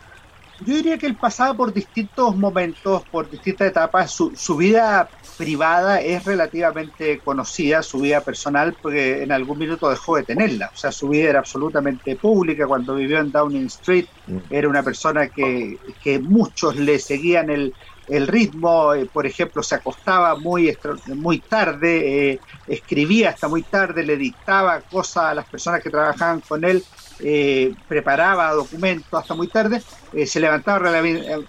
Yo 0.61 0.75
diría 0.75 0.97
que 0.97 1.05
él 1.05 1.15
pasaba 1.15 1.53
por 1.53 1.73
distintos 1.73 2.35
momentos, 2.35 3.03
por 3.11 3.29
distintas 3.29 3.67
etapas. 3.67 4.11
Su, 4.11 4.33
su, 4.35 4.55
vida 4.55 5.09
privada 5.37 5.99
es 5.99 6.23
relativamente 6.23 7.19
conocida, 7.19 7.83
su 7.83 7.99
vida 7.99 8.21
personal, 8.21 8.75
porque 8.81 9.23
en 9.23 9.31
algún 9.31 9.57
minuto 9.57 9.89
dejó 9.89 10.15
de 10.15 10.23
tenerla. 10.23 10.71
O 10.73 10.77
sea, 10.77 10.91
su 10.91 11.09
vida 11.09 11.29
era 11.29 11.39
absolutamente 11.39 12.15
pública. 12.15 12.67
Cuando 12.67 12.95
vivió 12.95 13.19
en 13.19 13.31
Downing 13.31 13.65
Street, 13.65 14.05
mm. 14.27 14.37
era 14.49 14.69
una 14.69 14.83
persona 14.83 15.27
que, 15.27 15.77
que 16.01 16.19
muchos 16.19 16.77
le 16.77 16.99
seguían 16.99 17.49
el, 17.49 17.73
el 18.07 18.27
ritmo, 18.27 18.93
eh, 18.93 19.07
por 19.11 19.25
ejemplo, 19.25 19.63
se 19.63 19.75
acostaba 19.75 20.35
muy, 20.35 20.75
muy 21.07 21.39
tarde, 21.39 22.31
eh, 22.31 22.39
escribía 22.67 23.31
hasta 23.31 23.47
muy 23.47 23.63
tarde, 23.63 24.03
le 24.03 24.17
dictaba 24.17 24.81
cosas 24.81 25.25
a 25.25 25.33
las 25.33 25.45
personas 25.45 25.81
que 25.81 25.89
trabajaban 25.89 26.41
con 26.41 26.63
él, 26.63 26.83
eh, 27.19 27.73
preparaba 27.87 28.51
documentos 28.51 29.07
hasta 29.13 29.35
muy 29.35 29.47
tarde, 29.47 29.81
se 30.25 30.39
levantaba 30.39 30.79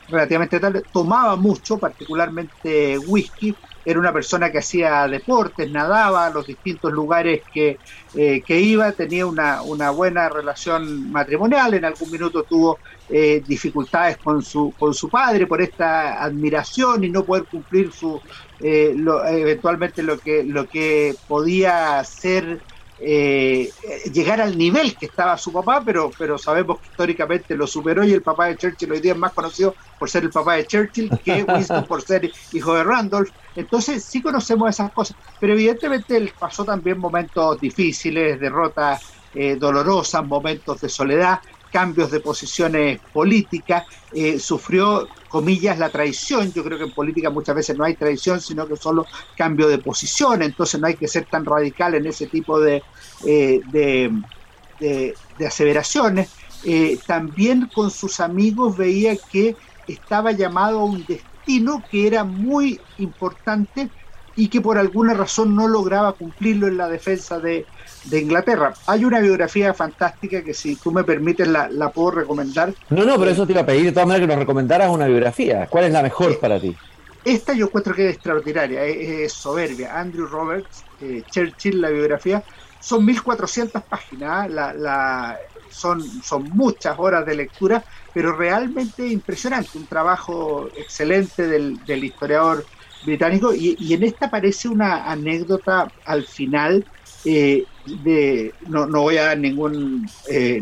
relativamente 0.08 0.58
tarde, 0.58 0.82
tomaba 0.92 1.37
mucho, 1.37 1.78
particularmente 1.78 2.99
whisky, 2.99 3.54
era 3.85 4.00
una 4.00 4.12
persona 4.12 4.50
que 4.50 4.58
hacía 4.58 5.06
deportes, 5.06 5.70
nadaba 5.70 6.26
a 6.26 6.30
los 6.30 6.44
distintos 6.44 6.92
lugares 6.92 7.42
que, 7.54 7.78
que 8.12 8.61
iba, 8.61 8.90
tenía 8.90 9.25
una, 9.26 9.62
una 9.62 9.90
buena 9.90 10.28
relación 10.28 11.12
matrimonial, 11.12 11.75
en 11.75 11.85
algún 11.85 12.11
minuto 12.11 12.42
tuvo 12.42 12.80
eh, 13.08 13.40
dificultades 13.46 14.18
con 14.18 14.42
su, 14.42 14.75
con 14.76 14.92
su 14.92 15.08
padre 15.08 15.46
por 15.46 15.62
esta 15.62 16.20
admiración 16.20 17.04
y 17.04 17.08
no 17.08 17.25
poder 17.25 17.44
cumplir 17.44 17.92
su 17.92 18.20
eh, 18.58 18.96
eventualmente 19.28 20.02
lo 20.02 20.18
que, 20.18 20.42
lo 20.42 20.66
que 20.66 21.14
podía 21.28 22.02
ser 22.02 22.61
eh, 22.98 23.70
llegar 24.12 24.40
al 24.40 24.56
nivel 24.56 24.96
que 24.96 25.06
estaba 25.06 25.36
su 25.36 25.52
papá, 25.52 25.82
pero, 25.84 26.10
pero 26.16 26.38
sabemos 26.38 26.78
que 26.80 26.88
históricamente 26.88 27.56
lo 27.56 27.66
superó 27.66 28.04
y 28.04 28.12
el 28.12 28.22
papá 28.22 28.46
de 28.46 28.56
Churchill 28.56 28.92
hoy 28.92 29.00
día 29.00 29.12
es 29.12 29.18
más 29.18 29.32
conocido 29.32 29.76
por 29.98 30.08
ser 30.08 30.24
el 30.24 30.30
papá 30.30 30.54
de 30.54 30.66
Churchill 30.66 31.10
que 31.22 31.44
Winston 31.48 31.86
por 31.86 32.02
ser 32.02 32.30
hijo 32.52 32.74
de 32.74 32.84
Randolph. 32.84 33.30
Entonces 33.54 34.06
sí 34.08 34.22
conocemos 34.22 34.70
esas 34.70 34.92
cosas, 34.92 35.16
pero 35.38 35.52
evidentemente 35.52 36.16
él 36.16 36.34
pasó 36.38 36.64
también 36.64 36.98
momentos 36.98 37.58
difíciles, 37.60 38.40
derrotas 38.40 39.12
dolorosas, 39.58 40.24
momentos 40.24 40.80
de 40.80 40.88
soledad, 40.88 41.40
cambios 41.70 42.10
de 42.10 42.20
posiciones 42.20 43.02
políticas, 43.12 43.84
eh, 44.10 44.38
sufrió, 44.38 45.10
comillas, 45.37 45.78
la 45.78 45.90
traición. 45.90 46.50
Yo 46.50 46.64
creo 46.64 46.78
que 46.78 46.85
en 46.85 46.93
política 46.93 47.28
muchas 47.28 47.55
veces 47.55 47.76
no 47.76 47.85
hay 47.85 47.95
traición, 47.95 48.40
sino 48.40 48.66
que 48.66 48.75
solo 48.75 49.05
cambio 49.37 49.69
de 49.69 49.76
posición, 49.76 50.43
entonces 50.43 50.81
no 50.81 50.87
hay 50.87 50.95
que 50.95 51.09
ser 51.09 51.26
tan 51.26 51.45
radical 51.45 51.95
en 51.95 52.07
ese 52.07 52.26
tipo 52.26 52.59
de, 52.59 52.83
eh, 53.26 53.61
de, 53.71 55.14
aseveraciones. 55.47 56.31
Eh, 56.64 56.99
también 57.07 57.69
con 57.75 57.90
sus 57.90 58.19
amigos 58.19 58.78
veía 58.78 59.14
que 59.31 59.55
estaba 59.87 60.33
llamado 60.33 60.81
a 60.81 60.85
un 60.85 61.05
destino 61.05 61.85
que 61.90 62.07
era 62.07 62.25
muy 62.25 62.81
importante 62.97 63.90
y 64.37 64.49
que 64.49 64.61
por 64.61 64.78
alguna 64.78 65.14
razón 65.14 65.57
no 65.57 65.66
lograba 65.66 66.12
cumplirlo 66.12 66.69
en 66.69 66.76
la 66.76 66.88
defensa 66.88 67.40
de, 67.40 67.64
de 68.05 68.21
Inglaterra. 68.21 68.75
Hay 68.87 69.05
una 69.05 69.21
biografía 69.21 69.73
fantástica 69.75 70.43
que 70.43 70.55
si 70.55 70.76
tú 70.76 70.93
me 70.93 71.05
permites 71.05 71.49
la, 71.49 71.90
puedo 71.90 72.12
recomendar. 72.12 72.75
No, 72.90 73.05
no, 73.05 73.19
pero 73.19 73.31
eso 73.31 73.47
te 73.47 73.52
iba 73.52 73.62
a 73.62 73.66
pedir 73.66 73.87
de 73.87 73.93
todas 73.93 74.07
maneras 74.07 74.26
que 74.28 74.35
nos 74.35 74.40
recomendaras 74.40 74.90
una 74.90 75.07
biografía. 75.07 75.66
¿Cuál 75.66 75.85
es 75.85 75.93
la 75.93 76.02
mejor 76.02 76.33
eh, 76.33 76.38
para 76.40 76.61
ti? 76.61 76.76
Esta 77.25 77.55
yo 77.55 77.66
encuentro 77.66 77.95
que 77.95 78.09
es 78.09 78.14
extraordinaria, 78.14 78.85
es, 78.85 79.33
soberbia. 79.33 79.99
Andrew 79.99 80.26
Roberts, 80.26 80.85
eh, 81.00 81.23
Churchill, 81.31 81.81
la 81.81 81.88
biografía, 81.88 82.45
son 82.78 83.05
1400 83.05 83.83
páginas, 83.83 84.50
la, 84.50 84.73
la, 84.75 85.38
son, 85.71 86.02
son 86.23 86.45
muchas 86.50 86.95
horas 86.99 87.26
de 87.26 87.35
lectura, 87.35 87.83
pero 88.12 88.37
realmente 88.37 89.09
impresionante, 89.09 89.78
un 89.78 89.87
trabajo 89.87 90.69
excelente 90.76 91.49
del, 91.49 91.85
del 91.85 92.05
historiador 92.05 92.64
británico 93.06 93.54
y, 93.54 93.76
y, 93.78 93.94
en 93.94 94.02
esta 94.02 94.26
aparece 94.26 94.68
una 94.68 95.10
anécdota 95.10 95.90
al 96.04 96.25
final 96.25 96.84
eh, 97.25 97.64
de, 98.04 98.52
no, 98.68 98.86
no, 98.86 99.02
voy 99.02 99.16
a 99.16 99.25
dar 99.25 99.38
ningún, 99.38 100.08
eh, 100.28 100.60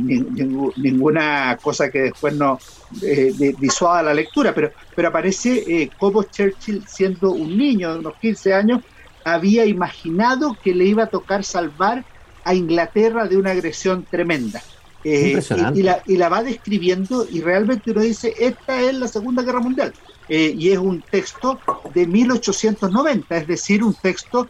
ninguna 0.76 1.58
cosa 1.60 1.90
que 1.90 2.00
después 2.02 2.34
no 2.34 2.58
eh, 3.02 3.54
disuada 3.58 4.02
la 4.02 4.14
lectura, 4.14 4.54
pero, 4.54 4.72
pero 4.94 5.08
aparece 5.08 5.64
eh, 5.66 5.90
como 5.98 6.22
Churchill, 6.24 6.84
siendo 6.86 7.32
un 7.32 7.56
niño 7.56 7.92
de 7.92 7.98
unos 8.00 8.14
15 8.16 8.54
años, 8.54 8.82
había 9.24 9.64
imaginado 9.64 10.56
que 10.62 10.74
le 10.74 10.84
iba 10.84 11.04
a 11.04 11.08
tocar 11.08 11.44
salvar 11.44 12.04
a 12.44 12.54
Inglaterra 12.54 13.26
de 13.26 13.36
una 13.36 13.52
agresión 13.52 14.06
tremenda. 14.10 14.62
Y, 15.02 15.34
la, 15.82 16.02
y, 16.06 16.16
la, 16.16 16.28
va 16.30 16.42
describiendo 16.42 17.26
y 17.30 17.42
realmente 17.42 17.90
uno 17.90 18.00
dice, 18.00 18.32
esta 18.38 18.80
es 18.80 18.94
la 18.94 19.06
Segunda 19.06 19.42
Guerra 19.42 19.60
Mundial. 19.60 19.92
Y 20.28 20.70
es 20.70 20.78
un 20.78 21.02
texto 21.02 21.58
de 21.92 22.06
1890, 22.06 23.36
es 23.36 23.46
decir, 23.46 23.84
un 23.84 23.94
texto 23.94 24.48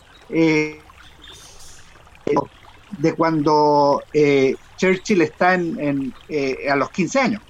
de 2.99 3.15
cuando 3.15 4.03
eh, 4.13 4.55
Churchill 4.77 5.23
está 5.23 5.55
en, 5.55 6.13
eh, 6.29 6.69
a 6.71 6.77
los 6.77 6.91
15 6.91 7.21
años. 7.21 7.43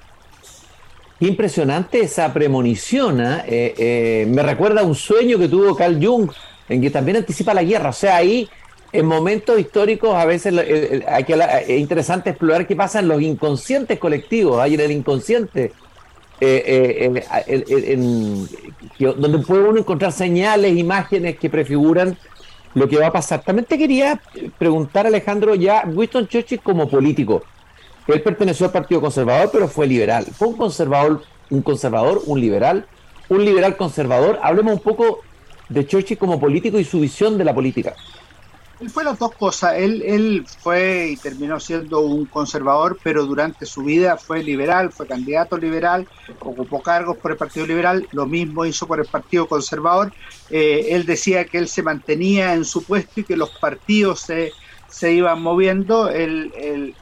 Impresionante 1.20 2.00
esa 2.00 2.32
premonición. 2.32 3.20
¿ah? 3.20 3.44
Eh, 3.46 4.26
me 4.28 4.42
recuerda 4.42 4.80
a 4.80 4.84
un 4.84 4.94
sueño 4.94 5.38
que 5.38 5.48
tuvo 5.48 5.74
Carl 5.76 6.04
Jung, 6.04 6.30
en 6.68 6.80
que 6.80 6.90
también 6.90 7.18
anticipa 7.18 7.54
la 7.54 7.62
guerra. 7.62 7.90
O 7.90 7.94
sea, 7.94 8.16
ahí 8.16 8.48
en 8.92 9.06
momentos 9.06 9.58
históricos 9.58 10.14
a 10.14 10.24
veces 10.24 10.54
es 10.56 11.68
interesante 11.80 12.30
explorar 12.30 12.66
qué 12.66 12.76
pasa 12.76 13.00
en 13.00 13.08
los 13.08 13.20
inconscientes 13.20 13.98
colectivos, 13.98 14.60
hay 14.60 14.74
en 14.74 14.80
el 14.80 14.92
inconsciente, 14.92 15.72
donde 16.40 17.28
puede 19.46 19.68
uno 19.68 19.78
encontrar 19.78 20.12
señales, 20.12 20.76
imágenes 20.76 21.38
que 21.38 21.50
prefiguran 21.50 22.16
lo 22.74 22.88
que 22.88 22.98
va 22.98 23.08
a 23.08 23.12
pasar. 23.12 23.42
También 23.42 23.66
te 23.66 23.78
quería 23.78 24.20
preguntar, 24.58 25.06
Alejandro, 25.06 25.54
ya 25.54 25.84
Winston 25.86 26.26
Churchill 26.26 26.60
como 26.60 26.88
político. 26.88 27.42
Él 28.06 28.22
perteneció 28.22 28.66
al 28.66 28.72
Partido 28.72 29.00
Conservador, 29.00 29.50
pero 29.52 29.68
fue 29.68 29.86
liberal. 29.86 30.24
¿Fue 30.24 30.48
un 30.48 30.56
conservador, 30.56 31.22
un 31.50 31.62
conservador, 31.62 32.22
un 32.26 32.40
liberal, 32.40 32.86
un 33.28 33.44
liberal 33.44 33.76
conservador? 33.76 34.38
Hablemos 34.42 34.74
un 34.74 34.80
poco 34.80 35.20
de 35.68 35.86
Churchill 35.86 36.18
como 36.18 36.38
político 36.38 36.78
y 36.78 36.84
su 36.84 37.00
visión 37.00 37.38
de 37.38 37.44
la 37.44 37.54
política. 37.54 37.94
Él 38.80 38.90
fue 38.90 39.04
las 39.04 39.18
dos 39.18 39.32
cosas. 39.34 39.74
Él, 39.76 40.02
él 40.02 40.44
fue 40.60 41.10
y 41.12 41.16
terminó 41.16 41.60
siendo 41.60 42.00
un 42.00 42.26
conservador, 42.26 42.98
pero 43.02 43.24
durante 43.24 43.66
su 43.66 43.84
vida 43.84 44.16
fue 44.16 44.42
liberal, 44.42 44.92
fue 44.92 45.06
candidato 45.06 45.56
liberal, 45.56 46.06
ocupó 46.40 46.82
cargos 46.82 47.16
por 47.18 47.32
el 47.32 47.36
Partido 47.36 47.66
Liberal, 47.66 48.06
lo 48.12 48.26
mismo 48.26 48.64
hizo 48.64 48.86
por 48.86 49.00
el 49.00 49.06
Partido 49.06 49.46
Conservador. 49.46 50.12
Eh, 50.50 50.88
él 50.90 51.06
decía 51.06 51.44
que 51.44 51.58
él 51.58 51.68
se 51.68 51.82
mantenía 51.82 52.54
en 52.54 52.64
su 52.64 52.82
puesto 52.84 53.20
y 53.20 53.24
que 53.24 53.36
los 53.36 53.50
partidos 53.50 54.20
se, 54.20 54.52
se 54.88 55.12
iban 55.12 55.40
moviendo. 55.40 56.10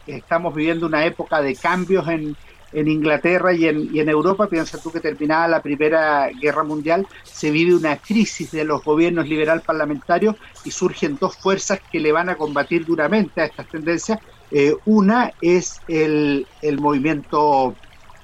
estamos 0.07 0.55
viviendo 0.55 0.87
una 0.87 1.05
época 1.07 1.41
de 1.41 1.57
cambios 1.57 2.07
en, 2.09 2.37
en 2.73 2.89
Inglaterra 2.89 3.53
y 3.53 3.67
en, 3.67 4.09
Europa, 4.09 4.49
piensa 4.49 4.79
tú 4.79 4.91
que 4.91 5.01
terminada 5.01 5.49
la 5.49 5.63
Primera 5.63 6.29
Guerra 6.41 6.65
Mundial, 6.65 7.07
se 7.23 7.51
vive 7.51 7.75
una 7.75 7.97
crisis 7.97 8.51
de 8.51 8.65
los 8.65 8.83
gobiernos 8.83 9.29
liberal 9.29 9.63
parlamentarios 9.63 10.37
y 10.65 10.71
surgen 10.71 11.19
dos 11.21 11.37
fuerzas 11.37 11.81
que 11.91 12.01
le 12.01 12.13
van 12.13 12.29
a 12.29 12.37
combatir 12.37 12.85
duramente 12.85 13.41
a 13.41 13.47
estas 13.47 13.69
tendencias. 13.69 14.19
Eh, 14.51 14.75
una 14.85 15.33
es 15.41 15.81
el, 15.89 16.47
movimiento 16.79 17.75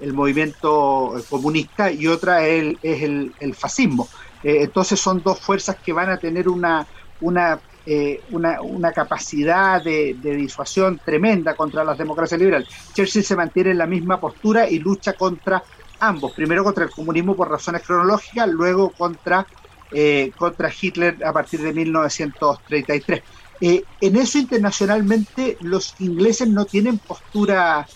el 0.00 0.12
movimiento 0.12 1.14
comunista 1.28 1.90
y 1.90 2.06
otra 2.06 2.46
es 2.46 2.76
el 2.82 3.54
fascismo. 3.54 4.08
Eh, 4.42 4.62
entonces 4.62 5.00
son 5.00 5.22
dos 5.22 5.40
fuerzas 5.40 5.76
que 5.76 5.92
van 5.92 6.10
a 6.10 6.18
tener 6.18 6.48
una, 6.48 6.86
una 7.20 7.60
eh, 7.90 8.20
una, 8.32 8.60
una, 8.60 8.92
capacidad 8.92 9.82
de, 9.82 10.14
disuasión 10.22 11.00
tremenda 11.02 11.54
contra 11.54 11.82
las 11.82 11.96
democracias 11.96 12.38
liberales. 12.38 12.68
Churchill 12.92 13.24
se 13.24 13.34
mantiene 13.34 13.70
en 13.70 13.78
la 13.78 13.86
misma 13.86 14.20
postura 14.20 14.68
y 14.68 14.78
lucha 14.78 15.14
contra 15.14 15.62
ambos, 15.98 16.32
primero 16.32 16.62
contra 16.62 16.84
el 16.84 16.90
comunismo 16.90 17.34
por 17.34 17.50
razones 17.50 17.80
cronológicas, 17.80 18.46
luego 18.46 18.90
contra, 18.90 19.46
eh, 19.90 20.32
contra 20.36 20.70
Hitler 20.70 21.24
a 21.24 21.32
partir 21.32 21.62
de 21.62 21.72
1933. 21.72 23.22
Eh, 23.62 23.84
en 24.02 24.16
eso 24.16 24.36
internacionalmente 24.36 25.56
los 25.62 25.98
ingleses 25.98 26.46
no 26.46 26.66
tienen 26.66 26.98
postura 26.98 27.88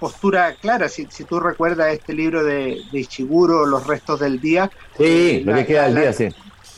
postura 0.00 0.56
clara. 0.56 0.88
Si, 0.88 1.06
si, 1.08 1.22
tú 1.22 1.38
recuerdas 1.38 1.92
este 1.92 2.12
libro 2.12 2.42
de, 2.42 2.80
de 2.90 2.98
Ishiguro, 2.98 3.64
Los 3.66 3.86
restos 3.86 4.18
del 4.18 4.40
día. 4.40 4.68
Sí, 4.96 5.42
lo 5.44 5.54
que 5.54 5.66
queda 5.66 5.84
del 5.84 5.94
día, 5.94 6.12
sí 6.12 6.28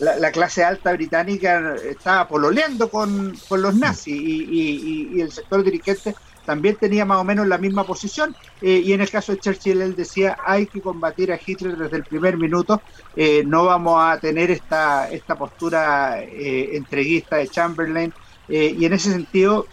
la, 0.00 0.32
clase 0.32 0.64
alta 0.64 0.92
británica 0.92 1.74
estaba 1.74 2.26
pololeando 2.26 2.88
con, 2.88 3.36
los 3.50 3.74
nazis 3.74 4.16
y, 4.16 5.20
el 5.20 5.30
sector 5.30 5.62
dirigente 5.62 6.14
también 6.46 6.76
tenía 6.76 7.04
más 7.04 7.18
o 7.18 7.24
menos 7.24 7.46
la 7.46 7.58
misma 7.58 7.84
posición. 7.84 8.34
Eh, 8.62 8.82
y 8.84 8.92
en 8.92 9.02
el 9.02 9.10
caso 9.10 9.32
de 9.32 9.38
Churchill 9.38 9.82
él 9.82 9.94
decía 9.94 10.38
hay 10.44 10.66
que 10.66 10.80
combatir 10.80 11.32
a 11.32 11.38
Hitler 11.44 11.76
desde 11.76 11.98
el 11.98 12.04
primer 12.04 12.38
minuto, 12.38 12.82
eh, 13.14 13.42
no 13.46 13.66
vamos 13.66 14.02
a 14.02 14.18
tener 14.18 14.50
esta, 14.50 15.10
esta 15.10 15.36
postura 15.36 16.20
eh, 16.22 16.70
entreguista 16.76 17.36
de 17.36 17.48
Chamberlain 17.48 18.12
y 18.48 18.84
en 18.84 18.92
ese 18.92 19.12
sentido 19.12 19.68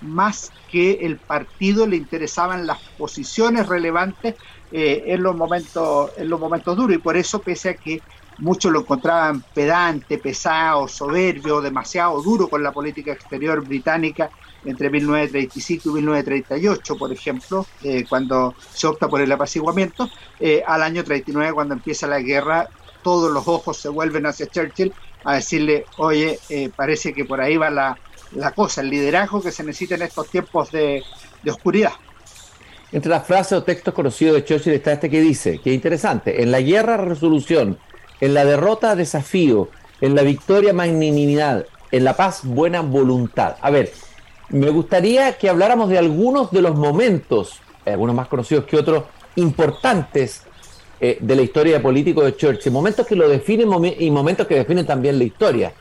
más 0.00 0.50
que 0.72 0.92
el 1.02 1.18
partido 1.18 1.86
le 1.86 1.96
interesaban 1.96 2.66
las 2.66 2.78
posiciones 2.96 3.66
relevantes 3.66 4.36
en, 4.72 5.22
los 5.22 5.36
momentos, 5.36 6.10
en 6.16 6.30
los 6.30 6.40
momentos 6.40 6.78
duros. 6.78 6.96
Y 6.96 6.98
por 6.98 7.18
eso 7.18 7.42
pese 7.42 7.68
a 7.68 7.74
que 7.74 8.00
muchos 8.38 8.72
lo 8.72 8.80
encontraban 8.80 9.44
pedante, 9.54 10.18
pesado, 10.18 10.88
soberbio, 10.88 11.60
demasiado 11.60 12.22
duro 12.22 12.48
con 12.48 12.62
la 12.62 12.72
política 12.72 13.12
exterior 13.12 13.64
británica 13.64 14.30
entre 14.64 14.90
1935 14.90 15.90
y 15.90 15.92
1938, 15.92 16.96
por 16.96 17.12
ejemplo, 17.12 17.66
eh, 17.82 18.04
cuando 18.08 18.54
se 18.72 18.86
opta 18.86 19.08
por 19.08 19.20
el 19.20 19.30
apaciguamiento, 19.30 20.08
eh, 20.40 20.62
al 20.66 20.82
año 20.82 21.04
39, 21.04 21.52
cuando 21.52 21.74
empieza 21.74 22.06
la 22.06 22.20
guerra, 22.20 22.68
todos 23.02 23.30
los 23.30 23.46
ojos 23.46 23.76
se 23.76 23.88
vuelven 23.88 24.26
hacia 24.26 24.46
Churchill 24.46 24.92
a 25.24 25.34
decirle, 25.34 25.84
oye, 25.98 26.38
eh, 26.48 26.70
parece 26.74 27.12
que 27.12 27.24
por 27.24 27.40
ahí 27.40 27.56
va 27.56 27.70
la, 27.70 27.96
cosa, 28.54 28.80
el 28.80 28.90
liderazgo 28.90 29.42
que 29.42 29.52
se 29.52 29.62
necesita 29.62 29.94
en 29.96 30.02
estos 30.02 30.28
tiempos 30.28 30.70
de, 30.70 31.02
de 31.42 31.50
oscuridad. 31.50 31.92
Entre 32.90 33.10
las 33.10 33.26
frases 33.26 33.58
o 33.58 33.64
textos 33.64 33.92
conocidos 33.92 34.36
de 34.36 34.44
Churchill 34.44 34.74
está 34.74 34.92
este 34.92 35.10
que 35.10 35.20
dice, 35.20 35.58
que 35.58 35.72
interesante, 35.72 36.42
en 36.42 36.50
la 36.50 36.60
guerra 36.60 36.96
resolución, 36.96 37.78
en 38.20 38.34
la 38.34 38.44
derrota 38.44 38.96
desafío, 38.96 39.68
en 40.00 40.14
la 40.14 40.22
victoria 40.22 40.72
magnanimidad, 40.72 41.66
en 41.90 42.04
la 42.04 42.16
paz 42.16 42.40
buena 42.44 42.80
voluntad. 42.80 43.56
A 43.60 43.70
ver, 43.70 43.92
me 44.50 44.70
gustaría 44.70 45.36
que 45.38 45.48
habláramos 45.48 45.88
de 45.88 45.98
algunos 45.98 46.50
de 46.50 46.62
los 46.62 46.76
momentos, 46.76 47.60
algunos 47.86 48.14
más 48.14 48.28
conocidos 48.28 48.64
que 48.64 48.76
otros, 48.76 49.04
importantes 49.36 50.42
eh, 51.00 51.18
de 51.20 51.36
la 51.36 51.42
historia 51.42 51.82
política 51.82 52.22
de 52.22 52.36
Churchill, 52.36 52.72
momentos 52.72 53.06
que 53.06 53.16
lo 53.16 53.28
definen 53.28 53.68
y 53.98 54.10
momentos 54.10 54.46
que 54.46 54.56
definen 54.56 54.86
también 54.86 55.18
la 55.18 55.24
historia, 55.24 55.72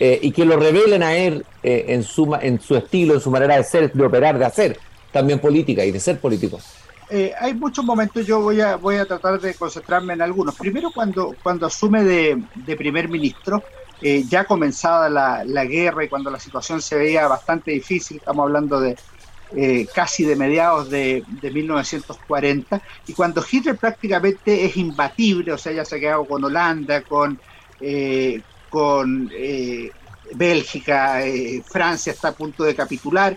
eh, 0.00 0.18
y 0.22 0.30
que 0.30 0.44
lo 0.44 0.56
revelen 0.56 1.02
a 1.02 1.16
él 1.16 1.44
eh, 1.62 1.86
en, 1.88 2.04
su, 2.04 2.32
en 2.40 2.60
su 2.60 2.76
estilo, 2.76 3.14
en 3.14 3.20
su 3.20 3.30
manera 3.30 3.56
de 3.56 3.64
ser, 3.64 3.92
de 3.92 4.04
operar, 4.04 4.38
de 4.38 4.44
hacer 4.44 4.78
también 5.10 5.40
política 5.40 5.84
y 5.84 5.90
de 5.90 5.98
ser 5.98 6.20
político. 6.20 6.60
Hay 7.40 7.54
muchos 7.54 7.84
momentos, 7.84 8.26
yo 8.26 8.40
voy 8.40 8.60
a, 8.60 8.76
voy 8.76 8.96
a 8.96 9.06
tratar 9.06 9.40
de 9.40 9.54
concentrarme 9.54 10.12
en 10.12 10.22
algunos. 10.22 10.54
Primero, 10.56 10.90
cuando, 10.90 11.34
cuando 11.42 11.66
asume 11.66 12.04
de, 12.04 12.42
de 12.54 12.76
primer 12.76 13.08
ministro, 13.08 13.62
eh, 14.00 14.24
ya 14.28 14.44
comenzada 14.44 15.08
la, 15.08 15.44
la, 15.44 15.64
guerra 15.64 16.04
y 16.04 16.08
cuando 16.08 16.30
la 16.30 16.38
situación 16.38 16.80
se 16.80 16.96
veía 16.96 17.26
bastante 17.26 17.72
difícil, 17.72 18.18
estamos 18.18 18.44
hablando 18.44 18.80
de 18.80 18.96
eh, 19.56 19.88
casi 19.92 20.22
de 20.22 20.36
mediados 20.36 20.88
de, 20.88 21.24
de, 21.26 21.50
1940, 21.50 22.80
y 23.08 23.12
cuando 23.12 23.44
Hitler 23.50 23.76
prácticamente 23.76 24.64
es 24.64 24.76
imbatible, 24.76 25.52
o 25.52 25.58
sea, 25.58 25.72
ya 25.72 25.84
se 25.84 25.96
ha 25.96 26.00
quedado 26.00 26.26
con 26.26 26.44
Holanda, 26.44 27.02
con, 27.02 27.40
eh, 27.80 28.40
con 28.68 29.32
Bélgica, 30.34 31.20
Francia 31.64 32.12
está 32.12 32.28
a 32.28 32.32
punto 32.32 32.62
de 32.62 32.76
capitular, 32.76 33.36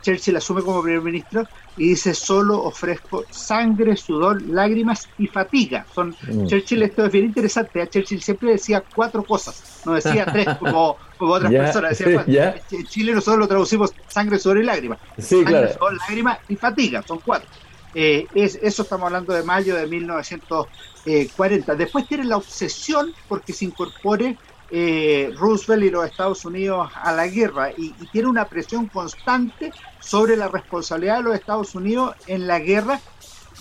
Churchill 0.00 0.36
asume 0.36 0.62
como 0.62 0.82
primer 0.82 1.02
ministro 1.02 1.46
y 1.76 1.88
dice 1.90 2.14
solo 2.14 2.62
ofrezco 2.62 3.24
sangre, 3.30 3.96
sudor, 3.96 4.42
lágrimas 4.42 5.08
y 5.18 5.26
fatiga. 5.26 5.86
Son 5.94 6.14
mm. 6.28 6.46
Churchill, 6.46 6.82
esto 6.82 7.06
es 7.06 7.12
bien 7.12 7.26
interesante, 7.26 7.80
a 7.80 7.88
Churchill 7.88 8.22
siempre 8.22 8.52
decía 8.52 8.82
cuatro 8.94 9.24
cosas, 9.24 9.82
no 9.86 9.94
decía 9.94 10.26
tres 10.26 10.46
como, 10.58 10.96
como 11.16 11.32
otras 11.32 11.52
personas. 11.52 11.98
Decía, 11.98 12.62
En 12.70 12.86
Chile 12.86 13.14
nosotros 13.14 13.40
lo 13.40 13.48
traducimos 13.48 13.94
sangre, 14.08 14.38
sudor 14.38 14.58
y 14.58 14.64
lágrimas. 14.64 14.98
sangre, 15.18 15.72
sudor, 15.72 15.96
lágrimas 15.96 16.38
y 16.48 16.56
fatiga, 16.56 17.02
son 17.02 17.20
cuatro. 17.24 17.48
Eh, 17.94 18.26
es, 18.34 18.58
eso 18.62 18.82
estamos 18.82 19.06
hablando 19.06 19.32
de 19.34 19.42
mayo 19.42 19.76
de 19.76 19.86
1940. 19.86 21.74
Después 21.74 22.08
tiene 22.08 22.24
la 22.24 22.38
obsesión 22.38 23.12
porque 23.28 23.52
se 23.52 23.66
incorpore 23.66 24.38
eh, 24.74 25.30
Roosevelt 25.36 25.84
y 25.84 25.90
los 25.90 26.06
Estados 26.06 26.46
Unidos 26.46 26.90
a 26.94 27.12
la 27.12 27.28
guerra 27.28 27.70
y, 27.76 27.92
tiene 28.10 28.28
una 28.28 28.46
presión 28.46 28.86
constante 28.86 29.70
sobre 30.00 30.34
la 30.34 30.48
responsabilidad 30.48 31.18
de 31.18 31.22
los 31.24 31.34
Estados 31.34 31.74
Unidos 31.74 32.16
en 32.26 32.46
la 32.46 32.58
guerra 32.58 32.98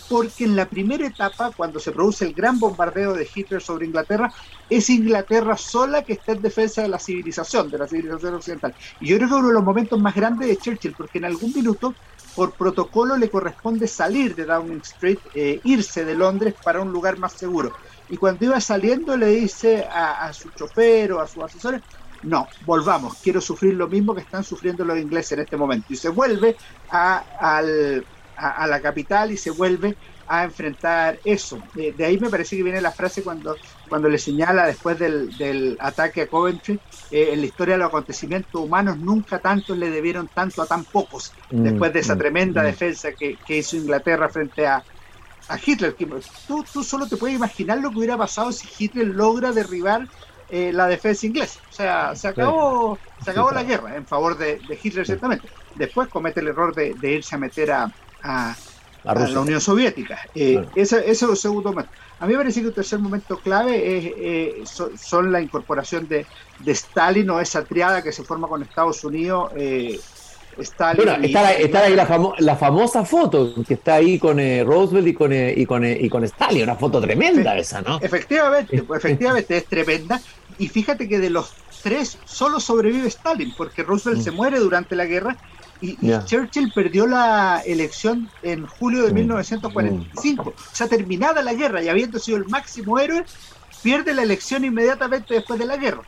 porque 0.08 0.46
en 0.46 0.56
la 0.56 0.66
primera 0.66 1.06
etapa, 1.06 1.52
cuando 1.56 1.80
se 1.80 1.92
produce 1.92 2.26
el 2.26 2.34
gran 2.34 2.60
bombardeo 2.60 3.14
de 3.14 3.30
Hitler 3.34 3.62
sobre 3.62 3.86
Inglaterra, 3.86 4.34
es 4.70 4.90
Inglaterra 4.90 5.58
sola 5.58 6.04
que 6.04 6.14
está 6.14 6.32
en 6.32 6.42
defensa 6.42 6.82
de 6.82 6.88
la 6.88 7.00
civilización, 7.00 7.70
de 7.70 7.78
la 7.78 7.88
civilización 7.88 8.36
occidental. 8.36 8.74
Y 9.00 9.08
yo 9.08 9.18
creo 9.18 9.30
que 9.30 9.36
uno 9.36 9.48
de 9.50 9.54
los 9.54 9.64
momentos 9.64 10.00
más 10.00 10.16
grandes 10.16 10.48
de 10.48 10.58
Churchill, 10.58 10.96
porque 10.98 11.18
en 11.18 11.26
algún 11.26 11.54
minuto, 11.54 11.94
por 12.36 12.54
protocolo, 12.54 13.18
le 13.18 13.30
corresponde 13.30 13.88
salir 13.88 14.36
de 14.36 14.46
Downing 14.46 14.82
Street, 14.82 15.20
eh, 15.34 15.60
irse 15.64 16.04
de 16.04 16.16
Londres 16.16 16.56
para 16.62 16.82
un 16.82 16.92
lugar 16.92 17.18
más 17.18 17.34
seguro 17.34 17.74
y 18.12 18.18
cuando 18.18 18.44
iba 18.44 18.60
saliendo 18.60 19.16
le 19.16 19.28
dice 19.28 19.88
a, 19.90 20.32
su 20.34 20.50
chofer 20.50 21.14
o 21.14 21.22
a 21.22 21.28
sus 21.28 21.44
asesores, 21.46 21.82
no, 22.24 22.46
volvamos, 22.66 23.18
quiero 23.24 23.40
sufrir 23.40 23.74
lo 23.74 23.88
mismo 23.88 24.14
que 24.14 24.20
están 24.20 24.44
sufriendo 24.44 24.84
los 24.84 25.00
ingleses 25.00 25.32
en 25.32 25.40
este 25.40 25.56
momento. 25.56 25.88
Y 25.90 25.96
se 25.96 26.10
vuelve 26.10 26.58
a, 26.90 27.24
a, 27.40 28.68
la 28.68 28.82
capital 28.82 29.32
y 29.32 29.38
se 29.38 29.50
vuelve 29.50 29.96
a 30.28 30.44
enfrentar 30.44 31.20
eso. 31.24 31.64
De, 31.74 31.96
ahí 32.06 32.20
me 32.20 32.30
parece 32.30 32.58
que 32.58 32.64
viene 32.64 32.82
la 32.82 32.92
frase 32.92 33.24
cuando, 33.24 33.56
cuando 33.88 34.10
le 34.10 34.18
señala 34.18 34.68
después 34.68 35.00
del, 35.00 35.78
ataque 35.80 36.24
a 36.24 36.28
Coventry, 36.28 36.82
eh, 37.12 37.30
en 37.32 37.40
la 37.40 37.46
historia 37.46 37.76
de 37.76 37.80
los 37.80 37.88
acontecimientos 37.88 38.62
humanos 38.62 38.98
nunca 38.98 39.40
tanto 39.40 39.74
le 39.74 39.90
debieron 39.90 40.28
tanto 40.28 40.62
a 40.62 40.66
tan 40.66 40.84
pocos, 40.84 41.32
mm, 41.50 41.64
después 41.64 41.94
de 41.94 42.02
esa 42.02 42.16
mm, 42.16 42.18
tremenda 42.18 42.62
mm. 42.62 42.66
defensa 42.66 43.14
que, 43.14 43.38
que 43.38 43.58
hizo 43.58 43.78
Inglaterra 43.78 44.28
frente 44.28 44.68
a, 44.68 44.84
a 45.48 45.58
Hitler. 45.64 45.96
Tú, 46.48 46.64
tú 46.72 46.84
solo 46.84 47.08
te 47.08 47.18
puedes 47.18 47.36
imaginar 47.36 47.80
lo 47.80 47.92
que 47.92 47.98
hubiera 47.98 48.18
pasado 48.18 48.52
si 48.52 48.68
Hitler 48.78 49.08
logra 49.08 49.52
derribar 49.52 50.08
eh, 50.50 50.72
la 50.74 50.88
defensa 50.88 51.26
inglesa. 51.26 51.60
O 51.70 51.74
sea, 51.74 52.16
se 52.16 52.28
acabó, 52.28 52.98
se 53.24 53.32
acabó 53.32 53.52
la 53.52 53.64
guerra 53.64 53.96
en 53.96 54.06
favor 54.06 54.38
de, 54.38 54.60
Hitler, 54.84 55.06
ciertamente. 55.06 55.48
Después 55.76 56.10
comete 56.10 56.42
el 56.42 56.50
error 56.50 56.76
de, 56.76 56.96
irse 57.04 57.36
a 57.36 57.38
meter 57.38 57.72
a, 57.72 57.92
a, 58.22 58.56
la 59.04 59.40
Unión 59.40 59.62
Soviética. 59.62 60.20
Eh, 60.36 60.66
ese, 60.76 61.10
es 61.10 61.22
el 61.22 61.38
segundo 61.38 61.70
momento. 61.70 61.92
A 62.20 62.26
mí 62.28 62.34
me 62.34 62.40
parece 62.40 62.62
que 62.62 62.68
un 62.68 62.74
tercer 62.74 63.00
momento 63.00 63.38
clave 63.38 63.98
es, 63.98 64.14
eh, 64.18 64.90
son 64.98 65.32
la 65.32 65.42
incorporación 65.42 66.08
de, 66.08 66.26
de, 66.60 66.72
Stalin 66.74 67.30
o 67.30 67.40
esa 67.40 67.64
triada 67.64 68.04
que 68.04 68.12
se 68.12 68.24
forma 68.24 68.48
con 68.48 68.62
Estados 68.62 69.04
Unidos 69.04 69.52
está, 70.58 70.90
ahí 70.90 71.96
la, 72.40 72.56
famosa 72.56 73.06
foto 73.06 73.54
que 73.66 73.76
está 73.76 73.96
ahí 73.96 74.20
con 74.20 74.40
eh, 74.40 74.64
Roosevelt 74.64 75.08
y 75.08 75.14
con, 75.14 75.34
eh, 75.34 75.54
y, 75.56 75.66
con, 75.66 75.84
eh, 75.84 75.98
y 76.00 76.10
con 76.10 76.24
Stalin, 76.24 76.64
una 76.64 76.76
foto 76.76 77.00
tremenda 77.00 77.58
esa, 77.58 77.82
¿no? 77.82 78.00
Efectivamente, 78.02 78.84
pues, 78.84 79.04
efectivamente 79.04 79.58
es 79.58 79.66
tremenda. 79.66 80.22
Y 80.58 80.68
fíjate 80.68 81.08
que 81.08 81.20
de 81.20 81.30
los 81.30 81.54
tres 81.82 82.18
solo 82.26 82.60
sobrevive 82.60 83.08
Stalin, 83.08 83.54
porque 83.58 83.84
Roosevelt 83.84 84.22
mm. 84.22 84.24
se 84.24 84.32
muere 84.32 84.60
durante 84.60 84.96
la 84.96 85.06
guerra 85.06 85.38
y, 85.80 85.98
Churchill 86.26 86.72
perdió 86.76 87.08
la 87.08 87.64
elección 87.66 88.30
en 88.44 88.68
julio 88.68 89.04
de 89.04 89.14
1945. 89.14 90.44
Mm. 90.44 90.48
O 90.48 90.54
sea, 90.76 90.88
terminada 90.88 91.42
la 91.42 91.54
guerra 91.54 91.82
y 91.82 91.90
habiendo 91.90 92.20
sido 92.20 92.38
el 92.38 92.46
máximo 92.48 93.00
héroe, 93.00 93.26
pierde 93.82 94.14
la 94.14 94.22
elección 94.22 94.64
inmediatamente 94.64 95.34
después 95.34 95.60
de 95.60 95.66
la 95.66 95.78
guerra. 95.78 96.04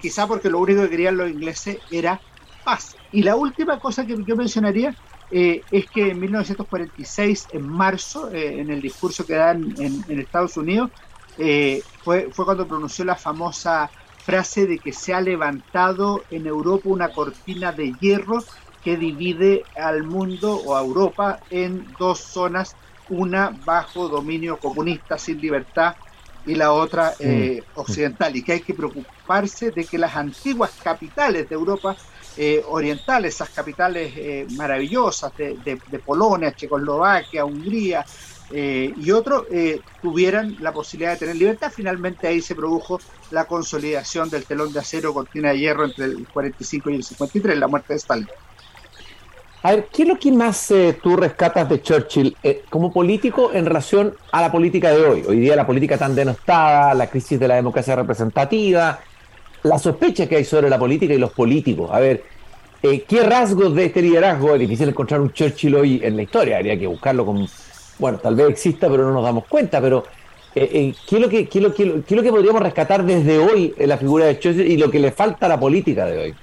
quizá 0.00 0.28
porque 0.28 0.48
lo 0.48 0.60
único 0.60 0.82
que 0.82 0.90
querían 0.90 1.16
los 1.16 1.28
ingleses 1.28 1.78
era 1.90 2.20
paz. 2.66 2.96
Y 3.12 3.22
la 3.22 3.36
última 3.36 3.78
cosa 3.78 4.04
que 4.04 4.16
yo 4.26 4.36
mencionaría 4.36 4.94
eh, 5.30 5.62
es 5.70 5.86
que 5.88 6.10
en 6.10 6.20
1946, 6.20 7.48
en 7.52 7.66
marzo, 7.66 8.30
eh, 8.32 8.60
en 8.60 8.70
el 8.70 8.82
discurso 8.82 9.24
que 9.24 9.34
dan 9.34 9.74
en, 9.78 10.20
Estados 10.20 10.56
Unidos, 10.56 10.90
eh, 11.38 11.82
fue, 12.02 12.28
fue 12.32 12.44
cuando 12.44 12.66
pronunció 12.66 13.04
la 13.04 13.14
famosa 13.14 13.88
frase 14.24 14.66
de 14.66 14.78
que 14.80 14.92
se 14.92 15.14
ha 15.14 15.20
levantado 15.20 16.24
en 16.30 16.46
Europa 16.46 16.88
una 16.88 17.08
cortina 17.10 17.70
de 17.70 17.92
hierro 18.00 18.42
que 18.82 18.96
divide 18.96 19.62
al 19.76 20.02
mundo 20.02 20.56
o 20.56 20.76
a 20.76 20.80
Europa 20.80 21.38
en 21.50 21.86
dos 21.98 22.18
zonas, 22.18 22.74
una 23.08 23.56
bajo 23.64 24.08
dominio 24.08 24.58
comunista 24.58 25.18
sin 25.18 25.40
libertad 25.40 25.94
y 26.44 26.56
la 26.56 26.72
otra 26.72 27.14
mm. 27.20 27.78
occidental, 27.78 28.34
y 28.36 28.42
que 28.42 28.52
hay 28.52 28.60
que 28.60 28.74
preocuparse 28.74 29.70
de 29.70 29.84
que 29.84 29.98
las 29.98 30.16
antiguas 30.16 30.72
capitales 30.82 31.48
de 31.48 31.54
Europa 31.54 31.96
eh, 32.38 32.62
orientales, 32.68 33.34
esas 33.34 33.48
capitales 33.48 34.12
eh, 34.14 34.46
maravillosas 34.56 35.32
de, 35.36 35.80
Polonia, 36.04 36.54
Checoslovaquia, 36.54 37.46
Hungría 37.46 38.04
eh, 38.50 38.92
y 38.94 39.10
otros, 39.10 39.46
tuvieran 40.02 40.54
la 40.60 40.70
posibilidad 40.70 41.12
de 41.12 41.16
tener 41.16 41.36
libertad. 41.36 41.72
Finalmente 41.74 42.28
ahí 42.28 42.42
se 42.42 42.54
produjo 42.54 43.00
la 43.30 43.46
consolidación 43.46 44.28
del 44.28 44.44
telón 44.44 44.70
de 44.70 44.80
acero 44.80 45.14
cortina 45.14 45.50
de 45.50 45.60
hierro 45.60 45.86
entre 45.86 46.04
el 46.04 46.28
45 46.28 46.90
y 46.90 46.96
el 46.96 47.04
53, 47.04 47.58
la 47.58 47.68
muerte 47.68 47.94
de 47.94 47.96
Stalin. 47.96 48.28
A 49.62 49.70
ver, 49.70 49.88
¿qué 49.90 50.02
es 50.02 50.08
lo 50.08 50.18
que 50.18 50.30
más 50.30 50.72
tú 51.02 51.16
rescatas 51.16 51.68
de 51.70 51.80
Churchill 51.80 52.36
como 52.68 52.92
político 52.92 53.50
en 53.52 53.64
relación 53.64 54.14
a 54.30 54.42
la 54.42 54.52
política 54.52 54.90
de 54.90 55.04
hoy? 55.04 55.24
Hoy 55.26 55.40
día 55.40 55.56
la 55.56 55.66
política 55.66 55.96
tan 55.96 56.14
denostada, 56.14 56.92
la 56.92 57.08
crisis 57.08 57.40
de 57.40 57.48
la 57.48 57.54
democracia 57.56 57.96
representativa, 57.96 59.00
la 59.66 59.78
sospecha 59.78 60.28
que 60.28 60.36
hay 60.36 60.44
sobre 60.44 60.70
la 60.70 60.78
política 60.78 61.12
y 61.12 61.18
los 61.18 61.32
políticos. 61.32 61.90
A 61.92 61.98
ver, 61.98 62.24
eh, 62.82 63.04
¿qué 63.06 63.22
rasgos 63.22 63.74
de 63.74 63.86
este 63.86 64.00
liderazgo? 64.00 64.54
Es 64.54 64.60
difícil 64.60 64.88
encontrar 64.88 65.20
un 65.20 65.32
Churchill 65.32 65.74
hoy 65.74 66.00
en 66.02 66.16
la 66.16 66.22
historia, 66.22 66.56
habría 66.56 66.78
que 66.78 66.86
buscarlo 66.86 67.26
con... 67.26 67.46
Bueno, 67.98 68.18
tal 68.18 68.34
vez 68.34 68.50
exista, 68.50 68.88
pero 68.88 69.04
no 69.04 69.12
nos 69.12 69.24
damos 69.24 69.46
cuenta, 69.46 69.80
pero 69.80 70.04
eh, 70.54 70.68
eh, 70.72 70.94
¿qué, 71.08 71.16
es 71.16 71.22
lo 71.22 71.28
que, 71.28 71.48
qué, 71.48 71.60
lo, 71.60 71.74
qué, 71.74 71.84
lo 71.84 72.22
que 72.22 72.30
podríamos 72.30 72.62
rescatar 72.62 73.04
desde 73.04 73.38
hoy 73.38 73.74
en 73.76 73.88
la 73.88 73.98
figura 73.98 74.26
de 74.26 74.38
Churchill 74.38 74.70
y 74.70 74.76
lo 74.76 74.90
que 74.90 75.00
le 75.00 75.10
falta 75.10 75.46
a 75.46 75.48
la 75.48 75.58
política 75.58 76.06
de 76.06 76.18
hoy? 76.18 76.34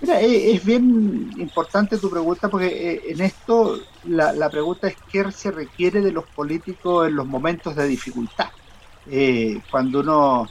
Mira, 0.00 0.20
es 0.20 0.64
bien 0.64 1.32
importante 1.36 1.96
tu 1.96 2.10
pregunta 2.10 2.48
porque 2.48 2.66
eh, 2.66 3.02
en 3.08 3.20
esto 3.20 3.78
la, 4.04 4.48
pregunta 4.50 4.88
es 4.88 4.96
qué 5.10 5.30
se 5.30 5.50
requiere 5.50 6.00
de 6.00 6.12
los 6.12 6.24
políticos 6.24 7.06
en 7.06 7.14
los 7.14 7.26
momentos 7.26 7.76
de 7.76 7.86
dificultad. 7.86 8.48
Cuando 9.70 10.00
uno 10.00 10.48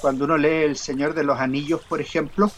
cuando 0.00 0.24
uno 0.24 0.36
lee 0.36 0.64
El 0.64 0.76
Señor 0.76 1.14
de 1.14 1.24
los 1.24 1.38
Anillos, 1.38 1.80
por 1.88 2.00
ejemplo, 2.00 2.50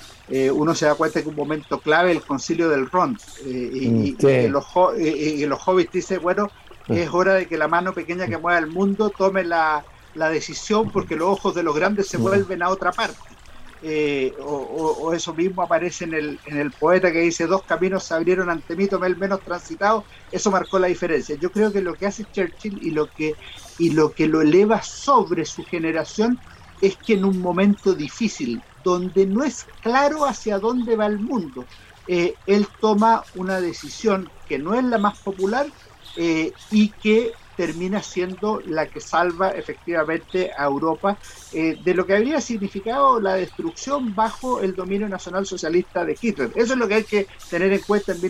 uno 0.53 0.75
se 0.75 0.87
da 0.87 0.95
cuenta 0.95 1.23
que 1.23 1.29
un 1.29 1.35
momento 1.35 1.81
clave 1.81 2.13
el 2.13 2.23
concilio 2.23 2.69
del 2.69 2.89
Ron 2.89 3.19
y, 3.45 3.89
mm, 3.89 4.05
y, 4.05 4.49
los, 4.49 4.67
y, 4.99 5.47
los 5.47 5.61
hobbits 5.67 5.93
dicen, 5.93 6.21
bueno, 6.23 6.51
es 6.89 7.09
hora 7.13 7.35
de 7.35 7.47
que 7.47 7.57
la 7.57 7.69
mano 7.69 7.93
pequeña 7.93 8.27
que 8.27 8.39
mueva 8.39 8.59
el 8.59 8.67
mundo 8.67 9.11
tome 9.11 9.45
la, 9.45 9.85
la 10.15 10.29
decisión 10.29 10.91
porque 10.91 11.17
los 11.17 11.29
ojos 11.29 11.55
de 11.55 11.63
los 11.63 11.75
grandes 11.75 12.09
se 12.09 12.19
mm. 12.19 12.23
vuelven 12.23 12.63
a 12.63 12.69
otra 12.69 12.93
parte. 12.93 13.19
Eh, 13.83 14.35
o, 14.43 15.15
eso 15.15 15.33
mismo 15.33 15.63
aparece 15.63 16.05
en 16.05 16.13
el, 16.13 16.39
en 16.45 16.59
el 16.59 16.71
poeta 16.71 17.11
que 17.11 17.21
dice 17.21 17.47
dos 17.47 17.63
caminos 17.63 18.05
se 18.05 18.13
abrieron 18.13 18.51
ante 18.51 18.77
mí, 18.77 18.87
tomé 18.87 19.07
el 19.07 19.17
menos 19.17 19.41
transitado, 19.41 20.05
eso 20.31 20.51
marcó 20.51 20.79
la 20.79 20.89
diferencia. 20.89 21.37
Yo 21.37 21.51
creo 21.51 21.73
que 21.73 21.81
lo 21.81 21.95
que 21.95 22.07
hace 22.07 22.27
Churchill 22.31 22.79
y 22.83 22.91
lo 22.91 23.11
que, 23.11 23.35
y 23.79 23.91
lo, 23.91 24.13
que 24.13 24.29
lo 24.29 24.43
eleva 24.43 24.83
sobre 24.83 25.47
su 25.47 25.65
generación 25.65 26.39
es 26.81 26.97
que 26.97 27.15
en 27.15 27.25
un 27.25 27.39
momento 27.41 27.95
difícil, 27.95 28.61
donde 28.83 29.27
no 29.27 29.43
es 29.43 29.67
claro 29.83 30.25
hacia 30.25 30.59
dónde 30.59 30.97
va 30.97 31.07
el 31.07 31.21
mundo, 31.21 31.67
eh, 32.07 32.35
él 32.47 32.67
toma 32.81 33.25
una 33.35 33.61
decisión 33.61 34.29
que 34.49 34.59
no 34.59 34.75
es 34.75 34.85
la 34.85 34.99
más 34.99 35.21
popular 35.21 35.67
eh, 36.17 36.53
y 36.71 36.89
que 36.93 37.33
termina 37.57 38.03
siendo 38.03 38.63
la 38.67 38.89
que 38.89 39.01
salva 39.01 39.51
efectivamente 39.51 40.51
a 40.57 40.65
Europa 40.65 41.19
eh, 41.53 41.77
de 41.79 41.95
lo 41.95 42.07
que 42.07 42.17
habría 42.17 42.41
significado 42.41 43.21
la 43.21 43.35
destrucción 43.35 44.15
bajo 44.15 44.63
el 44.63 44.75
dominio 44.75 45.09
nacional 45.09 45.45
socialista 45.45 46.05
de 46.05 46.17
Hitler. 46.19 46.51
Eso 46.57 46.73
es 46.73 46.79
lo 46.79 46.89
que 46.89 46.95
hay 46.95 47.05
que 47.05 47.27
tener 47.51 47.71
en 47.73 47.81
cuenta 47.81 48.13
en 48.13 48.21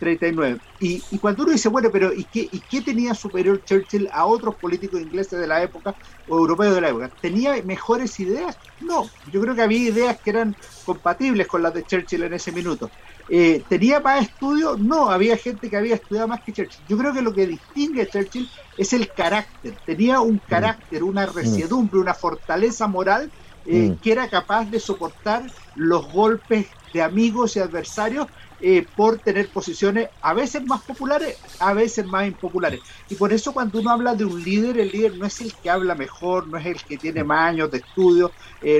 1939. 0.00 0.60
Y, 0.80 1.02
y 1.10 1.18
cuando 1.18 1.44
uno 1.44 1.52
dice, 1.52 1.68
bueno, 1.68 1.90
pero 1.90 2.12
¿y 2.12 2.24
qué, 2.24 2.48
¿y 2.50 2.60
qué 2.60 2.80
tenía 2.80 3.14
superior 3.14 3.62
Churchill 3.64 4.08
a 4.12 4.26
otros 4.26 4.54
políticos 4.56 5.00
ingleses 5.00 5.38
de 5.38 5.46
la 5.46 5.62
época 5.62 5.94
o 6.28 6.38
europeos 6.38 6.74
de 6.74 6.80
la 6.80 6.88
época? 6.90 7.10
¿Tenía 7.20 7.54
mejores 7.64 8.18
ideas? 8.20 8.58
No, 8.80 9.08
yo 9.32 9.40
creo 9.40 9.54
que 9.54 9.62
había 9.62 9.78
ideas 9.78 10.20
que 10.20 10.30
eran 10.30 10.56
compatibles 10.84 11.46
con 11.46 11.62
las 11.62 11.74
de 11.74 11.84
Churchill 11.84 12.24
en 12.24 12.34
ese 12.34 12.52
minuto. 12.52 12.90
Eh, 13.28 13.62
¿Tenía 13.68 14.00
más 14.00 14.22
estudio? 14.22 14.76
No, 14.76 15.10
había 15.10 15.36
gente 15.36 15.70
que 15.70 15.76
había 15.76 15.94
estudiado 15.94 16.28
más 16.28 16.42
que 16.42 16.52
Churchill. 16.52 16.84
Yo 16.88 16.98
creo 16.98 17.12
que 17.12 17.22
lo 17.22 17.34
que 17.34 17.46
distingue 17.46 18.02
a 18.02 18.06
Churchill 18.06 18.48
es 18.76 18.92
el 18.92 19.10
carácter. 19.12 19.74
Tenía 19.86 20.20
un 20.20 20.34
mm. 20.34 20.48
carácter, 20.48 21.02
una 21.02 21.26
mm. 21.26 21.34
resiedumbre, 21.34 21.98
una 21.98 22.14
fortaleza 22.14 22.86
moral 22.86 23.30
eh, 23.66 23.90
mm. 23.90 23.96
que 24.02 24.12
era 24.12 24.28
capaz 24.28 24.66
de 24.66 24.78
soportar 24.78 25.44
los 25.74 26.12
golpes 26.12 26.66
de 26.92 27.02
amigos 27.02 27.56
y 27.56 27.60
adversarios 27.60 28.28
eh, 28.60 28.86
por 28.96 29.18
tener 29.18 29.48
posiciones 29.48 30.08
a 30.20 30.34
veces 30.34 30.64
más 30.64 30.82
populares, 30.82 31.36
a 31.58 31.72
veces 31.74 32.06
más 32.06 32.26
impopulares. 32.26 32.80
Y 33.08 33.14
por 33.14 33.32
eso 33.32 33.52
cuando 33.52 33.80
uno 33.80 33.90
habla 33.90 34.14
de 34.14 34.24
un 34.24 34.42
líder, 34.42 34.78
el 34.78 34.90
líder 34.90 35.16
no 35.16 35.26
es 35.26 35.40
el 35.40 35.54
que 35.54 35.70
habla 35.70 35.94
mejor, 35.94 36.48
no 36.48 36.58
es 36.58 36.66
el 36.66 36.82
que 36.82 36.96
tiene 36.96 37.24
más 37.24 37.50
años 37.50 37.70
de 37.70 37.78
estudio, 37.78 38.32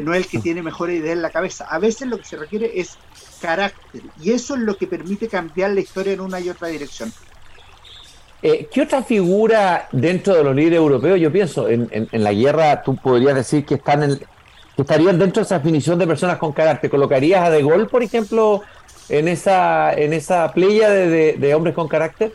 no 0.02 0.14
es 0.14 0.24
el 0.24 0.26
que 0.30 0.38
tiene 0.38 0.62
mejores 0.62 0.98
ideas 0.98 1.16
en 1.16 1.22
la 1.22 1.30
cabeza. 1.30 1.66
A 1.68 1.78
veces 1.78 2.08
lo 2.08 2.18
que 2.18 2.24
se 2.24 2.36
requiere 2.36 2.80
es 2.80 2.96
carácter. 3.40 4.02
Y 4.22 4.32
eso 4.32 4.54
es 4.54 4.60
lo 4.60 4.76
que 4.76 4.86
permite 4.86 5.28
cambiar 5.28 5.72
la 5.72 5.80
historia 5.80 6.14
en 6.14 6.20
una 6.20 6.40
y 6.40 6.48
otra 6.48 6.68
dirección. 6.68 7.12
Eh, 8.46 8.68
¿Qué 8.70 8.82
otra 8.82 9.02
figura 9.02 9.88
dentro 9.90 10.34
de 10.34 10.44
los 10.44 10.54
líderes 10.54 10.76
europeos? 10.76 11.18
Yo 11.18 11.32
pienso, 11.32 11.66
en, 11.66 12.08
la 12.12 12.30
guerra 12.30 12.82
tú 12.82 12.94
podrías 12.94 13.34
decir 13.34 13.64
que 13.64 13.76
están 13.76 14.02
en, 14.02 14.18
que 14.18 14.82
estarían 14.82 15.18
dentro 15.18 15.40
de 15.40 15.46
esa 15.46 15.56
definición 15.56 15.98
de 15.98 16.06
personas 16.06 16.36
con 16.36 16.52
carácter. 16.52 16.90
¿Colocarías 16.90 17.42
a 17.42 17.50
De 17.50 17.62
Gaulle, 17.62 17.86
por 17.86 18.02
ejemplo, 18.02 18.60
en 19.08 19.28
esa, 19.28 19.92
en 19.92 20.12
esa 20.12 20.52
playa 20.52 20.90
de, 20.90 21.54
hombres 21.54 21.74
con 21.74 21.88
carácter? 21.88 22.32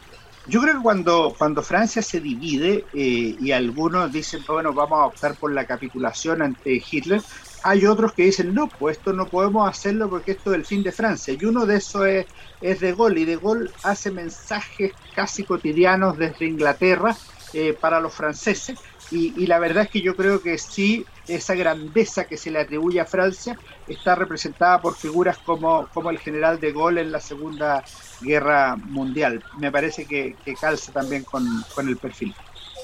Yo 0.47 0.61
creo 0.61 0.77
que 0.77 0.81
cuando, 0.81 1.35
cuando 1.37 1.61
Francia 1.61 2.01
se 2.01 2.19
divide 2.19 2.85
eh, 2.93 3.35
y 3.39 3.51
algunos 3.51 4.11
dicen, 4.11 4.41
bueno, 4.47 4.73
vamos 4.73 4.99
a 4.99 5.05
optar 5.05 5.35
por 5.35 5.51
la 5.53 5.65
capitulación 5.65 6.41
ante 6.41 6.81
Hitler, 6.89 7.21
hay 7.63 7.85
otros 7.85 8.13
que 8.13 8.23
dicen, 8.23 8.53
no, 8.53 8.67
pues 8.67 8.97
esto 8.97 9.13
no 9.13 9.27
podemos 9.27 9.69
hacerlo 9.69 10.09
porque 10.09 10.31
esto 10.31 10.51
es 10.51 10.59
el 10.59 10.65
fin 10.65 10.83
de 10.83 10.91
Francia. 10.91 11.35
Y 11.39 11.45
uno 11.45 11.65
de 11.65 11.77
esos 11.77 12.07
es, 12.07 12.25
es 12.61 12.79
De 12.79 12.93
Gaulle, 12.93 13.21
y 13.21 13.25
De 13.25 13.37
Gaulle 13.37 13.69
hace 13.83 14.11
mensajes 14.11 14.93
casi 15.15 15.43
cotidianos 15.43 16.17
desde 16.17 16.45
Inglaterra 16.45 17.15
eh, 17.53 17.77
para 17.79 17.99
los 17.99 18.13
franceses. 18.13 18.79
Y, 19.11 19.47
la 19.47 19.57
verdad 19.57 19.85
es 19.85 19.89
que 19.89 20.01
yo 20.01 20.15
creo 20.15 20.39
que 20.41 20.59
sí, 20.59 21.03
esa 21.29 21.55
grandeza 21.55 22.25
que 22.25 22.37
se 22.37 22.51
le 22.51 22.59
atribuye 22.59 22.99
a 22.99 23.05
Francia 23.05 23.57
está 23.87 24.15
representada 24.15 24.81
por 24.81 24.95
figuras 24.95 25.37
como, 25.37 25.87
como 25.93 26.09
el 26.09 26.19
general 26.19 26.59
de 26.59 26.71
Gaulle 26.71 27.01
en 27.01 27.11
la 27.11 27.19
Segunda 27.19 27.83
Guerra 28.21 28.75
Mundial. 28.75 29.43
Me 29.57 29.71
parece 29.71 30.05
que, 30.05 30.35
que 30.43 30.55
calza 30.55 30.91
también 30.91 31.23
con, 31.23 31.45
con 31.73 31.87
el 31.87 31.97
perfil. 31.97 32.33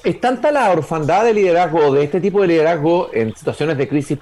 Es 0.03 0.21
tanta 0.21 0.51
la 0.51 0.69
orfandad 0.69 1.23
de 1.23 1.33
liderazgo, 1.33 1.93
de 1.93 2.03
este 2.03 2.21
tipo 2.21 2.41
de 2.41 2.47
liderazgo 2.47 3.09
en 3.11 3.35
situaciones 3.35 3.77
de 3.77 3.87
crisis 3.87 4.19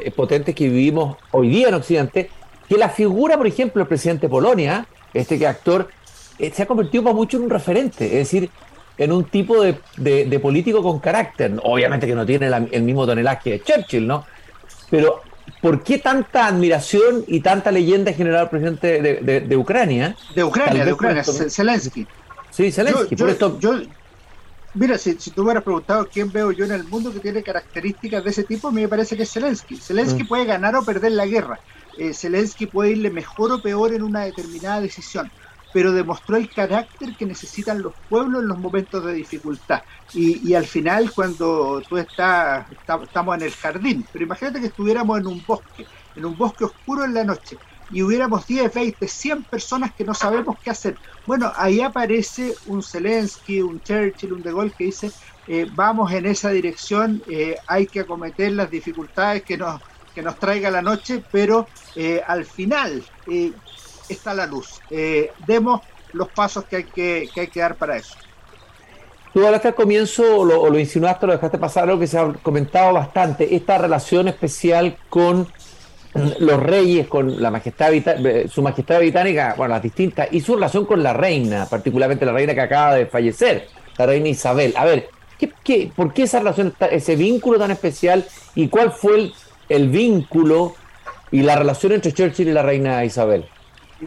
eh, 0.00 0.10
potentes 0.10 0.54
que 0.54 0.68
vivimos 0.68 1.16
hoy 1.30 1.50
día 1.50 1.68
en 1.68 1.74
Occidente, 1.74 2.30
que 2.68 2.76
la 2.78 2.88
figura, 2.88 3.36
por 3.36 3.46
ejemplo, 3.46 3.80
del 3.80 3.88
presidente 3.88 4.26
de 4.26 4.30
Polonia, 4.30 4.86
este 5.12 5.46
actor, 5.46 5.88
eh, 6.38 6.50
se 6.54 6.62
ha 6.62 6.66
convertido 6.66 7.04
para 7.04 7.14
mucho 7.14 7.36
en 7.36 7.44
un 7.44 7.50
referente, 7.50 8.06
es 8.06 8.30
decir, 8.30 8.50
en 8.98 9.12
un 9.12 9.24
tipo 9.24 9.62
de, 9.62 10.38
político 10.40 10.82
con 10.82 10.98
carácter. 10.98 11.58
Obviamente 11.62 12.06
que 12.06 12.14
no 12.14 12.26
tiene 12.26 12.50
el 12.70 12.82
mismo 12.82 13.06
tonelaje 13.06 13.50
de 13.50 13.62
Churchill, 13.62 14.06
¿no? 14.06 14.24
Pero, 14.90 15.22
¿por 15.60 15.82
qué 15.82 15.98
tanta 15.98 16.46
admiración 16.46 17.24
y 17.26 17.40
tanta 17.40 17.70
leyenda 17.70 18.12
general 18.12 18.42
al 18.42 18.50
presidente 18.50 19.00
de, 19.00 19.56
Ucrania? 19.56 20.16
De 20.34 20.44
Ucrania, 20.44 20.84
de 20.84 20.92
Ucrania, 20.92 21.24
Zelensky. 21.24 22.06
Sí, 22.50 22.72
Zelensky. 22.72 23.16
por 23.16 23.28
esto, 23.28 23.58
yo, 23.60 23.74
Mira, 24.76 24.98
si, 24.98 25.14
si 25.18 25.30
tú 25.30 25.42
hubieras 25.42 25.62
preguntado 25.62 26.06
quién 26.06 26.30
veo 26.30 26.52
yo 26.52 26.66
en 26.66 26.72
el 26.72 26.84
mundo 26.84 27.10
que 27.10 27.20
tiene 27.20 27.42
características 27.42 28.22
de 28.22 28.28
ese 28.30 28.44
tipo, 28.44 28.68
a 28.68 28.70
mí 28.70 28.82
me 28.82 28.88
parece 28.88 29.16
que 29.16 29.22
es 29.22 29.32
Zelensky. 29.32 29.76
Zelensky 29.76 30.24
mm. 30.24 30.28
puede 30.28 30.44
ganar 30.44 30.76
o 30.76 30.84
perder 30.84 31.12
la 31.12 31.24
guerra. 31.24 31.58
Eh, 31.96 32.12
Zelensky 32.12 32.66
puede 32.66 32.90
irle 32.90 33.08
mejor 33.08 33.52
o 33.52 33.62
peor 33.62 33.94
en 33.94 34.02
una 34.02 34.26
determinada 34.26 34.82
decisión, 34.82 35.30
pero 35.76 35.92
demostró 35.92 36.38
el 36.38 36.48
carácter 36.48 37.14
que 37.18 37.26
necesitan 37.26 37.82
los 37.82 37.92
pueblos 38.08 38.40
en 38.40 38.48
los 38.48 38.56
momentos 38.56 39.04
de 39.04 39.12
dificultad. 39.12 39.82
Y, 40.14 40.54
al 40.54 40.64
final, 40.64 41.12
cuando 41.12 41.82
tú 41.86 41.98
estás, 41.98 42.66
estamos 42.70 43.36
en 43.36 43.42
el 43.42 43.52
jardín, 43.52 44.06
pero 44.10 44.24
imagínate 44.24 44.60
que 44.60 44.68
estuviéramos 44.68 45.20
en 45.20 45.26
un 45.26 45.44
bosque, 45.46 45.86
en 46.14 46.24
un 46.24 46.34
bosque 46.34 46.64
oscuro 46.64 47.04
en 47.04 47.12
la 47.12 47.24
noche 47.24 47.58
y 47.90 48.00
hubiéramos 48.00 48.46
10, 48.46 48.72
20, 48.72 49.06
100 49.06 49.42
personas 49.42 49.92
que 49.92 50.02
no 50.02 50.14
sabemos 50.14 50.56
qué 50.64 50.70
hacer. 50.70 50.96
Bueno, 51.26 51.52
ahí 51.54 51.82
aparece 51.82 52.54
un 52.68 52.82
Zelensky, 52.82 53.60
un 53.60 53.82
Churchill, 53.82 54.32
un 54.32 54.42
De 54.42 54.52
Gaulle 54.52 54.72
que 54.78 54.84
dice, 54.84 55.12
eh, 55.46 55.66
vamos 55.74 56.10
en 56.10 56.24
esa 56.24 56.48
dirección, 56.52 57.22
eh, 57.28 57.56
hay 57.66 57.86
que 57.86 58.00
acometer 58.00 58.52
las 58.52 58.70
dificultades 58.70 59.42
que 59.42 59.58
nos, 59.58 59.78
que 60.14 60.22
nos 60.22 60.38
traiga 60.38 60.70
la 60.70 60.80
noche, 60.80 61.22
pero 61.30 61.68
eh, 61.96 62.22
al 62.26 62.46
final 62.46 63.04
está 64.08 64.34
la 64.34 64.46
luz. 64.46 64.80
demos 65.46 65.80
los 66.12 66.28
pasos 66.28 66.64
que 66.64 66.76
hay 66.76 66.84
que, 66.84 67.28
que 67.34 67.42
hay 67.42 67.46
que 67.48 67.60
dar 67.60 67.74
para 67.74 67.96
eso. 67.96 68.14
Tú 69.34 69.44
hablaste 69.44 69.68
al 69.68 69.74
comienzo, 69.74 70.38
o 70.38 70.44
lo, 70.44 70.70
lo 70.70 70.78
insinuaste, 70.78 71.26
lo 71.26 71.32
dejaste 71.32 71.58
pasar, 71.58 71.84
algo 71.84 71.98
que 72.00 72.06
se 72.06 72.18
ha 72.18 72.32
comentado 72.42 72.94
bastante, 72.94 73.54
esta 73.54 73.76
relación 73.76 74.28
especial 74.28 74.96
con 75.10 75.46
los 76.38 76.62
reyes 76.62 77.06
con 77.08 77.40
la 77.40 77.50
majestad 77.50 77.92
eh, 77.94 78.46
su 78.48 78.62
majestad 78.62 78.98
británica, 78.98 79.54
bueno, 79.56 79.74
las 79.74 79.82
distintas, 79.82 80.28
y 80.30 80.40
su 80.40 80.54
relación 80.54 80.84
con 80.84 81.02
la 81.02 81.12
reina, 81.12 81.66
particularmente 81.66 82.24
la 82.24 82.32
reina 82.32 82.54
que 82.54 82.60
acaba 82.60 82.94
de 82.94 83.06
fallecer, 83.06 83.68
la 83.98 84.06
reina 84.06 84.28
Isabel. 84.28 84.74
A 84.76 84.84
ver, 84.84 85.08
¿qué, 85.38 85.90
por 85.94 86.12
qué 86.12 86.22
esa 86.24 86.38
relación, 86.38 86.74
ese 86.90 87.16
vínculo 87.16 87.58
tan 87.58 87.70
especial 87.70 88.24
y 88.54 88.68
cuál 88.68 88.92
fue 88.92 89.32
el, 89.68 89.88
vínculo 89.88 90.74
y 91.30 91.42
la 91.42 91.56
relación 91.56 91.92
entre 91.92 92.12
Churchill 92.12 92.48
y 92.48 92.52
la 92.52 92.62
reina 92.62 93.04
Isabel? 93.04 93.46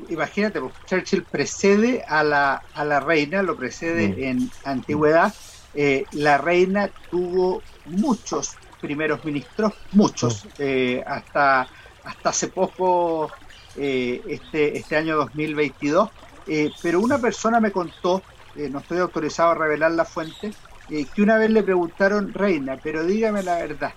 Imagínate, 0.09 0.59
pues, 0.61 0.73
Churchill 0.85 1.23
precede 1.23 2.03
a 2.07 2.23
la, 2.23 2.63
a 2.73 2.85
la 2.85 2.99
reina, 2.99 3.41
lo 3.41 3.55
precede 3.55 4.09
mm. 4.09 4.23
en 4.23 4.51
antigüedad. 4.63 5.33
Eh, 5.73 6.05
la 6.11 6.37
reina 6.37 6.89
tuvo 7.09 7.61
muchos 7.85 8.55
primeros 8.79 9.23
ministros, 9.25 9.73
muchos, 9.91 10.47
eh, 10.57 11.03
hasta 11.05 11.67
hasta 12.03 12.29
hace 12.29 12.47
poco, 12.47 13.29
eh, 13.75 14.21
este, 14.27 14.77
este 14.77 14.95
año 14.95 15.17
2022, 15.17 16.09
eh, 16.47 16.71
pero 16.81 16.99
una 17.01 17.19
persona 17.19 17.59
me 17.59 17.71
contó, 17.71 18.23
no 18.55 18.79
estoy 18.79 18.97
autorizado 18.97 19.51
a 19.51 19.55
revelar 19.55 19.91
la 19.91 20.05
fuente, 20.05 20.53
que 20.87 21.21
una 21.21 21.37
vez 21.37 21.51
le 21.51 21.61
preguntaron, 21.61 22.33
Reina, 22.33 22.79
pero 22.81 23.05
dígame 23.05 23.43
la 23.43 23.57
verdad, 23.57 23.93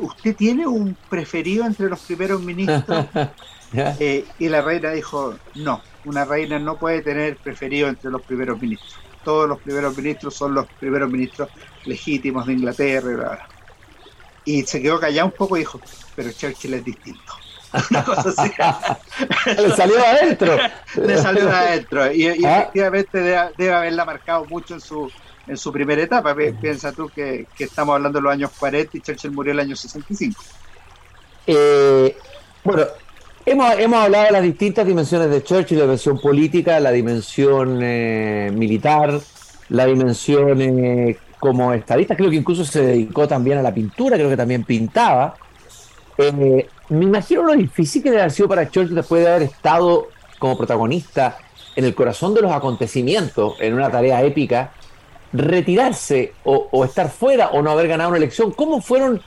¿usted 0.00 0.34
tiene 0.34 0.66
un 0.66 0.96
preferido 1.10 1.66
entre 1.66 1.90
los 1.90 2.00
primeros 2.00 2.40
ministros? 2.40 3.06
y 4.38 4.48
la 4.48 4.62
reina 4.62 4.90
dijo, 4.90 5.36
no, 5.54 5.82
una 6.04 6.24
reina 6.24 6.58
no 6.58 6.76
puede 6.76 7.02
tener 7.02 7.36
preferido 7.36 7.88
entre 7.88 8.10
los 8.10 8.22
primeros 8.22 8.60
ministros. 8.60 8.96
Todos 9.24 9.48
los 9.48 9.60
primeros 9.60 9.96
ministros 9.96 10.34
son 10.34 10.54
los 10.54 10.66
primeros 10.66 11.10
ministros 11.10 11.48
legítimos 11.84 12.46
de 12.46 12.52
Inglaterra. 12.52 13.48
Y, 14.44 14.60
y 14.60 14.62
se 14.66 14.80
quedó 14.80 15.00
callado 15.00 15.26
un 15.26 15.32
poco 15.32 15.56
y 15.56 15.60
dijo, 15.60 15.80
pero 16.14 16.30
Churchill 16.32 16.74
es 16.74 16.84
distinto. 16.84 17.32
Una 17.90 18.04
cosa 18.04 18.30
así. 18.30 18.52
Le 19.60 19.70
salió 19.70 19.98
adentro. 20.04 20.58
Le 20.96 21.18
salió 21.18 21.50
adentro. 21.50 22.12
Y, 22.12 22.26
ah. 22.44 22.60
efectivamente 22.60 23.18
debe, 23.20 23.74
haberla 23.74 24.04
marcado 24.04 24.44
mucho 24.46 24.74
en 24.74 24.80
su, 24.80 25.10
en 25.46 25.56
su 25.56 25.72
primera 25.72 26.02
etapa. 26.02 26.34
Piensa 26.34 26.92
tú 26.92 27.08
que, 27.08 27.46
estamos 27.58 27.96
hablando 27.96 28.18
de 28.18 28.22
los 28.22 28.32
años 28.32 28.50
40 28.58 28.96
y 28.96 29.00
Churchill 29.00 29.32
murió 29.32 29.52
en 29.52 29.58
el 29.58 29.66
año 29.66 29.76
65. 29.76 30.42
Eh, 31.46 32.16
bueno, 32.64 32.86
hemos, 33.46 33.78
hemos 33.78 33.98
hablado 33.98 34.24
de 34.26 34.32
las 34.32 34.42
distintas 34.42 34.86
dimensiones 34.86 35.30
de 35.30 35.42
Churchill, 35.42 35.78
la 35.78 35.84
dimensión 35.84 36.20
política, 36.20 36.80
la 36.80 36.90
dimensión 36.90 37.80
eh, 37.82 38.50
militar, 38.54 39.18
la 39.68 39.86
dimensión 39.86 40.60
eh, 40.60 41.16
como 41.38 41.72
estadista, 41.72 42.16
creo 42.16 42.28
que 42.28 42.36
incluso 42.36 42.64
se 42.64 42.82
dedicó 42.82 43.26
también 43.28 43.58
a 43.58 43.62
la 43.62 43.72
pintura, 43.72 44.16
creo 44.16 44.28
que 44.28 44.36
también 44.36 44.64
pintaba. 44.64 45.36
Eh, 46.18 46.66
me 46.88 47.04
imagino 47.04 47.42
lo 47.42 47.54
difícil 47.54 48.02
que 48.02 48.10
debe 48.10 48.22
haber 48.22 48.32
sido 48.32 48.48
para 48.48 48.68
Churchill 48.68 48.94
después 48.94 49.22
de 49.22 49.30
haber 49.30 49.42
estado 49.42 50.08
como 50.38 50.58
protagonista 50.58 51.38
en 51.76 51.84
el 51.84 51.94
corazón 51.94 52.34
de 52.34 52.42
los 52.42 52.52
acontecimientos, 52.52 53.54
en 53.60 53.74
una 53.74 53.90
tarea 53.90 54.22
épica, 54.22 54.72
retirarse 55.32 56.32
o, 56.44 56.84
estar 56.84 57.10
fuera 57.10 57.48
o 57.48 57.62
no 57.62 57.70
haber 57.70 57.88
ganado 57.88 58.10
una 58.10 58.18
elección. 58.18 58.52
¿Cómo 58.52 58.80
fueron 58.80 59.20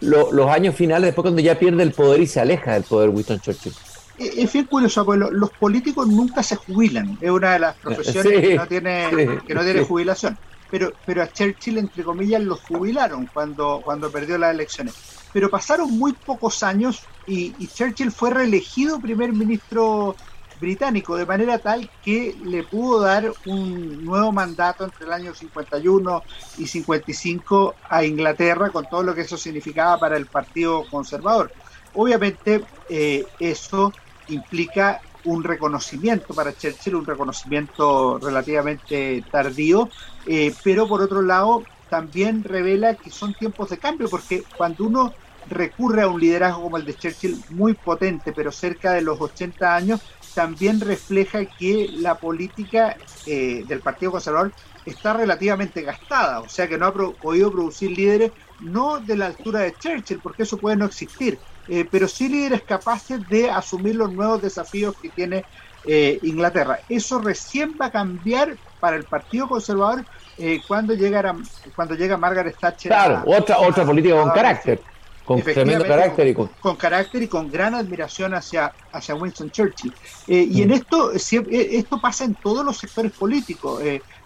los 0.00 0.48
años 0.48 0.74
finales 0.74 1.08
después 1.08 1.24
cuando 1.24 1.40
ya 1.40 1.58
pierde 1.58 1.82
el 1.82 1.92
poder 1.92 2.20
y 2.20 2.26
se 2.26 2.40
aleja 2.40 2.74
del 2.74 2.84
poder 2.84 3.10
Winston 3.10 3.40
Churchill? 3.40 3.72
Es 4.18 4.52
bien 4.52 4.66
curioso, 4.66 5.04
porque 5.04 5.24
los 5.32 5.50
políticos 5.50 6.06
nunca 6.06 6.42
se 6.42 6.56
jubilan, 6.56 7.16
es 7.20 7.30
una 7.30 7.54
de 7.54 7.58
las 7.58 7.76
profesiones 7.82 8.40
que 8.40 8.56
no 8.56 8.66
tiene, 8.66 9.40
que 9.46 9.54
no 9.54 9.62
tiene 9.62 9.82
jubilación 9.82 10.36
pero, 10.70 10.92
pero 11.04 11.22
a 11.22 11.30
Churchill, 11.30 11.78
entre 11.78 12.04
comillas, 12.04 12.42
lo 12.42 12.56
jubilaron 12.56 13.28
cuando, 13.32 13.80
cuando 13.84 14.10
perdió 14.10 14.38
las 14.38 14.54
elecciones. 14.54 14.94
Pero 15.32 15.50
pasaron 15.50 15.90
muy 15.98 16.12
pocos 16.12 16.62
años 16.62 17.02
y, 17.26 17.52
Churchill 17.66 18.12
fue 18.12 18.30
reelegido 18.30 19.00
primer 19.00 19.32
ministro 19.32 20.16
británico, 20.60 21.16
de 21.16 21.26
manera 21.26 21.58
tal 21.58 21.90
que 22.04 22.36
le 22.44 22.62
pudo 22.62 23.00
dar 23.00 23.32
un 23.46 24.04
nuevo 24.04 24.30
mandato 24.30 24.84
entre 24.84 25.06
el 25.06 25.12
año 25.12 25.34
51 25.34 26.22
y 26.58 26.66
55 26.66 27.74
a 27.88 28.04
Inglaterra, 28.04 28.70
con 28.70 28.88
todo 28.88 29.02
lo 29.02 29.14
que 29.14 29.22
eso 29.22 29.36
significaba 29.36 29.98
para 29.98 30.16
el 30.16 30.26
Partido 30.26 30.84
Conservador. 30.90 31.50
Obviamente, 31.94 32.64
eh, 32.88 33.26
eso 33.38 33.92
implica 34.28 35.00
un 35.24 35.44
reconocimiento 35.44 36.34
para 36.34 36.56
Churchill, 36.56 36.94
un 36.94 37.06
reconocimiento 37.06 38.18
relativamente 38.18 39.24
tardío, 39.30 39.88
eh, 40.26 40.54
pero 40.62 40.88
por 40.88 41.02
otro 41.02 41.22
lado 41.22 41.64
también 41.88 42.44
revela 42.44 42.94
que 42.94 43.10
son 43.10 43.34
tiempos 43.34 43.70
de 43.70 43.78
cambio, 43.78 44.08
porque 44.08 44.44
cuando 44.56 44.84
uno 44.84 45.12
recurre 45.48 46.02
a 46.02 46.08
un 46.08 46.20
liderazgo 46.20 46.62
como 46.62 46.76
el 46.76 46.84
de 46.84 46.94
Churchill, 46.94 47.42
muy 47.50 47.74
potente, 47.74 48.32
pero 48.32 48.52
cerca 48.52 48.92
de 48.92 49.02
los 49.02 49.20
80 49.20 49.74
años, 49.74 50.00
también 50.34 50.80
refleja 50.80 51.44
que 51.44 51.90
la 51.92 52.16
política 52.16 52.96
eh, 53.26 53.64
del 53.66 53.80
Partido 53.80 54.12
Conservador 54.12 54.52
está 54.86 55.12
relativamente 55.12 55.82
gastada, 55.82 56.40
o 56.40 56.48
sea 56.48 56.68
que 56.68 56.78
no 56.78 56.86
ha 56.86 56.94
podido 56.94 57.52
producir 57.52 57.90
líderes 57.90 58.32
no 58.60 59.00
de 59.00 59.16
la 59.16 59.26
altura 59.26 59.60
de 59.60 59.74
Churchill, 59.74 60.20
porque 60.22 60.42
eso 60.44 60.56
puede 60.56 60.76
no 60.76 60.86
existir, 60.86 61.38
eh, 61.68 61.86
pero 61.90 62.08
sí 62.08 62.28
líderes 62.28 62.62
capaces 62.62 63.26
de 63.28 63.50
asumir 63.50 63.96
los 63.96 64.12
nuevos 64.12 64.42
desafíos 64.42 64.94
que 65.00 65.08
tiene 65.10 65.44
eh, 65.84 66.18
Inglaterra. 66.22 66.80
Eso 66.88 67.20
recién 67.20 67.74
va 67.80 67.86
a 67.86 67.90
cambiar 67.90 68.56
para 68.80 68.96
el 68.96 69.04
Partido 69.04 69.48
Conservador 69.48 70.04
eh, 70.36 70.60
cuando, 70.66 70.94
llegara, 70.94 71.34
cuando 71.74 71.94
llega 71.94 72.16
Margaret 72.16 72.56
Thatcher. 72.58 72.90
Claro, 72.90 73.22
otra, 73.26 73.58
otra 73.58 73.84
política 73.84 74.20
con 74.20 74.30
carácter. 74.30 74.80
Con 75.24 75.42
tremendo 75.42 75.86
carácter 75.86 76.26
y 76.28 76.34
con... 76.34 76.48
con... 76.60 76.76
carácter 76.76 77.22
y 77.22 77.28
con 77.28 77.50
gran 77.50 77.74
admiración 77.74 78.34
hacia, 78.34 78.72
hacia 78.92 79.14
Winston 79.14 79.50
Churchill. 79.50 79.92
y 80.26 80.62
en 80.62 80.70
mm. 80.70 80.72
esto, 80.72 81.12
esto 81.12 82.00
pasa 82.00 82.24
en 82.24 82.34
todos 82.34 82.64
los 82.64 82.78
sectores 82.78 83.12
políticos 83.12 83.80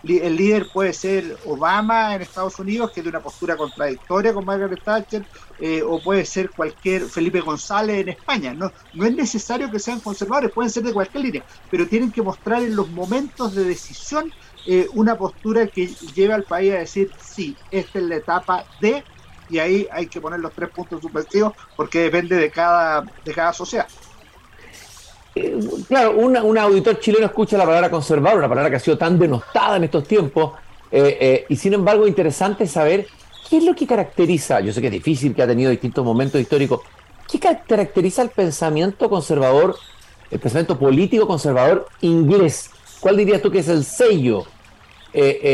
el 0.06 0.36
líder 0.36 0.68
puede 0.72 0.92
ser 0.92 1.36
Obama 1.46 2.14
en 2.14 2.22
Estados 2.22 2.58
Unidos, 2.58 2.90
que 2.90 3.00
es 3.00 3.04
de 3.04 3.10
una 3.10 3.20
postura 3.20 3.56
contradictoria 3.56 4.34
con 4.34 4.44
Margaret 4.44 4.82
Thatcher, 4.82 5.24
eh, 5.58 5.82
o 5.82 6.02
puede 6.02 6.24
ser 6.24 6.50
cualquier 6.50 7.04
Felipe 7.06 7.40
González 7.40 8.02
en 8.02 8.10
España. 8.10 8.52
No, 8.52 8.70
no 8.92 9.06
es 9.06 9.14
necesario 9.14 9.70
que 9.70 9.78
sean 9.78 10.00
conservadores, 10.00 10.52
pueden 10.52 10.70
ser 10.70 10.82
de 10.82 10.92
cualquier 10.92 11.24
línea, 11.24 11.44
pero 11.70 11.86
tienen 11.86 12.12
que 12.12 12.22
mostrar 12.22 12.62
en 12.62 12.76
los 12.76 12.90
momentos 12.90 13.54
de 13.54 13.64
decisión 13.64 14.32
eh, 14.66 14.88
una 14.92 15.16
postura 15.16 15.66
que 15.66 15.86
lleve 16.14 16.34
al 16.34 16.44
país 16.44 16.72
a 16.72 16.78
decir, 16.78 17.10
sí, 17.20 17.56
esta 17.70 17.98
es 17.98 18.04
la 18.04 18.16
etapa 18.16 18.64
de, 18.80 19.04
y 19.50 19.58
ahí 19.58 19.88
hay 19.90 20.06
que 20.06 20.20
poner 20.20 20.40
los 20.40 20.52
tres 20.52 20.70
puntos 20.70 21.00
suspensivos 21.00 21.54
porque 21.76 22.00
depende 22.00 22.36
de 22.36 22.50
cada, 22.50 23.04
de 23.24 23.32
cada 23.32 23.52
sociedad. 23.52 23.86
Eh, 25.34 25.58
claro, 25.88 26.16
un 26.16 26.58
auditor 26.58 27.00
chileno 27.00 27.26
escucha 27.26 27.58
la 27.58 27.64
palabra 27.64 27.90
conservador, 27.90 28.38
una 28.38 28.48
palabra 28.48 28.70
que 28.70 28.76
ha 28.76 28.80
sido 28.80 28.96
tan 28.96 29.18
denostada 29.18 29.76
en 29.76 29.84
estos 29.84 30.06
tiempos, 30.06 30.52
eh, 30.92 31.18
eh, 31.20 31.46
y 31.48 31.56
sin 31.56 31.72
embargo 31.72 32.06
interesante 32.06 32.68
saber 32.68 33.08
qué 33.48 33.56
es 33.56 33.64
lo 33.64 33.74
que 33.74 33.86
caracteriza, 33.86 34.60
yo 34.60 34.72
sé 34.72 34.80
que 34.80 34.86
es 34.86 34.92
difícil, 34.92 35.34
que 35.34 35.42
ha 35.42 35.46
tenido 35.46 35.70
distintos 35.70 36.04
momentos 36.04 36.40
históricos, 36.40 36.82
¿qué 37.28 37.40
caracteriza 37.40 38.22
el 38.22 38.30
pensamiento 38.30 39.10
conservador, 39.10 39.76
el 40.30 40.38
pensamiento 40.38 40.78
político 40.78 41.26
conservador 41.26 41.88
inglés? 42.00 42.70
¿Cuál 43.00 43.16
dirías 43.16 43.42
tú 43.42 43.50
que 43.50 43.58
es 43.58 43.68
el 43.68 43.84
sello? 43.84 44.46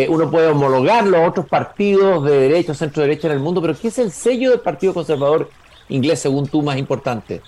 Uno 0.08 0.30
puede 0.30 0.48
homologar 0.48 1.06
los 1.06 1.28
otros 1.28 1.46
partidos 1.46 2.24
de 2.24 2.48
derecha 2.48 2.74
centro 2.74 3.02
derecha 3.02 3.28
en 3.28 3.34
el 3.34 3.40
mundo, 3.40 3.60
pero 3.60 3.76
¿qué 3.78 3.88
es 3.88 3.98
el 3.98 4.10
sello 4.10 4.50
del 4.50 4.60
Partido 4.60 4.94
Conservador 4.94 5.50
inglés 5.88 6.20
según 6.20 6.46
tú 6.46 6.62
más 6.62 6.78
importante? 6.78 7.42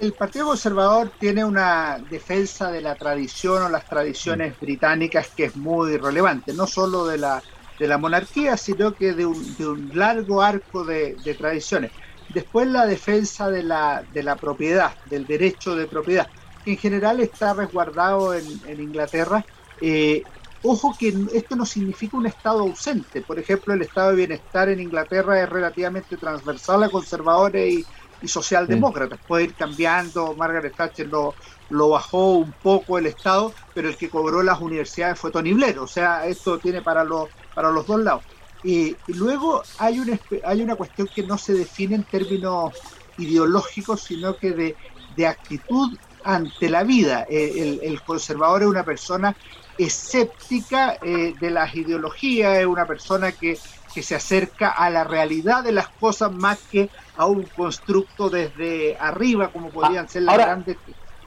el 0.00 0.12
Partido 0.12 0.46
Conservador 0.46 1.10
tiene 1.18 1.44
una 1.44 1.98
defensa 2.10 2.70
de 2.70 2.80
la 2.80 2.94
tradición 2.94 3.62
o 3.62 3.68
las 3.68 3.86
tradiciones 3.86 4.58
británicas 4.60 5.28
que 5.28 5.44
es 5.44 5.56
muy 5.56 5.96
relevante, 5.96 6.52
no 6.52 6.66
solo 6.66 7.06
de 7.06 7.18
la, 7.18 7.42
de 7.78 7.86
la 7.86 7.98
monarquía, 7.98 8.56
sino 8.56 8.94
que 8.94 9.12
de 9.12 9.26
un, 9.26 9.56
de 9.56 9.66
un 9.66 9.90
largo 9.94 10.42
arco 10.42 10.84
de, 10.84 11.16
tradiciones. 11.38 11.92
Después 12.32 12.66
la 12.68 12.86
defensa 12.86 13.50
de 13.50 13.62
la, 13.62 14.02
de 14.12 14.22
la 14.22 14.36
propiedad, 14.36 14.92
del 15.06 15.26
derecho 15.26 15.76
de 15.76 15.86
propiedad, 15.86 16.28
que 16.64 16.72
en 16.72 16.78
general 16.78 17.20
está 17.20 17.54
resguardado 17.54 18.34
en, 18.34 18.80
Inglaterra. 18.80 19.44
Eh, 19.80 20.22
ojo 20.64 20.94
que 20.98 21.14
esto 21.32 21.56
no 21.56 21.66
significa 21.66 22.16
un 22.16 22.26
Estado 22.26 22.60
ausente. 22.60 23.20
Por 23.20 23.38
ejemplo, 23.38 23.74
el 23.74 23.82
Estado 23.82 24.10
de 24.10 24.16
Bienestar 24.16 24.68
en 24.68 24.80
Inglaterra 24.80 25.42
es 25.42 25.48
relativamente 25.48 26.16
transversal 26.16 26.82
a 26.82 26.88
conservadores 26.88 27.72
y, 27.72 27.86
y 28.22 28.28
socialdemócratas. 28.28 29.20
Puede 29.26 29.44
ir 29.44 29.54
cambiando, 29.54 30.34
Margaret 30.34 30.74
Thatcher 30.74 31.06
lo, 31.06 31.34
lo 31.70 31.90
bajó 31.90 32.32
un 32.32 32.52
poco 32.52 32.98
el 32.98 33.06
Estado, 33.06 33.52
pero 33.74 33.88
el 33.88 33.96
que 33.96 34.10
cobró 34.10 34.42
las 34.42 34.60
universidades 34.60 35.18
fue 35.18 35.30
Tony 35.30 35.52
Blair, 35.52 35.78
o 35.78 35.86
sea, 35.86 36.26
esto 36.26 36.58
tiene 36.58 36.82
para 36.82 37.04
los, 37.04 37.28
para 37.54 37.70
los 37.70 37.86
dos 37.86 38.00
lados. 38.00 38.24
Y, 38.62 38.96
luego 39.08 39.62
hay 39.78 40.00
una, 40.00 40.18
hay 40.44 40.62
una 40.62 40.74
cuestión 40.74 41.08
que 41.14 41.22
no 41.22 41.36
se 41.36 41.52
define 41.52 41.96
en 41.96 42.04
términos 42.04 42.74
ideológicos, 43.18 44.02
sino 44.02 44.36
que 44.36 44.52
de, 44.52 44.76
de 45.16 45.26
actitud 45.26 45.96
ante 46.24 46.68
la 46.68 46.84
vida. 46.84 47.26
Eh, 47.28 47.80
el, 47.82 48.02
conservador 48.02 48.62
es 48.62 48.68
una 48.68 48.84
persona 48.84 49.34
escéptica 49.78 50.98
eh, 51.02 51.34
de 51.40 51.50
las 51.50 51.74
ideologías, 51.74 52.58
es 52.58 52.66
una 52.66 52.86
persona 52.86 53.32
que, 53.32 53.58
que 53.94 54.02
se 54.02 54.14
acerca 54.14 54.70
a 54.70 54.90
la 54.90 55.04
realidad 55.04 55.62
de 55.62 55.72
las 55.72 55.88
cosas 55.88 56.32
más 56.32 56.58
que 56.70 56.90
a 57.16 57.26
un 57.26 57.44
constructo 57.44 58.28
desde 58.28 58.96
arriba, 58.98 59.48
como 59.48 59.70
podrían 59.70 60.08
ser 60.08 60.22
las 60.22 60.36
grandes 60.36 60.76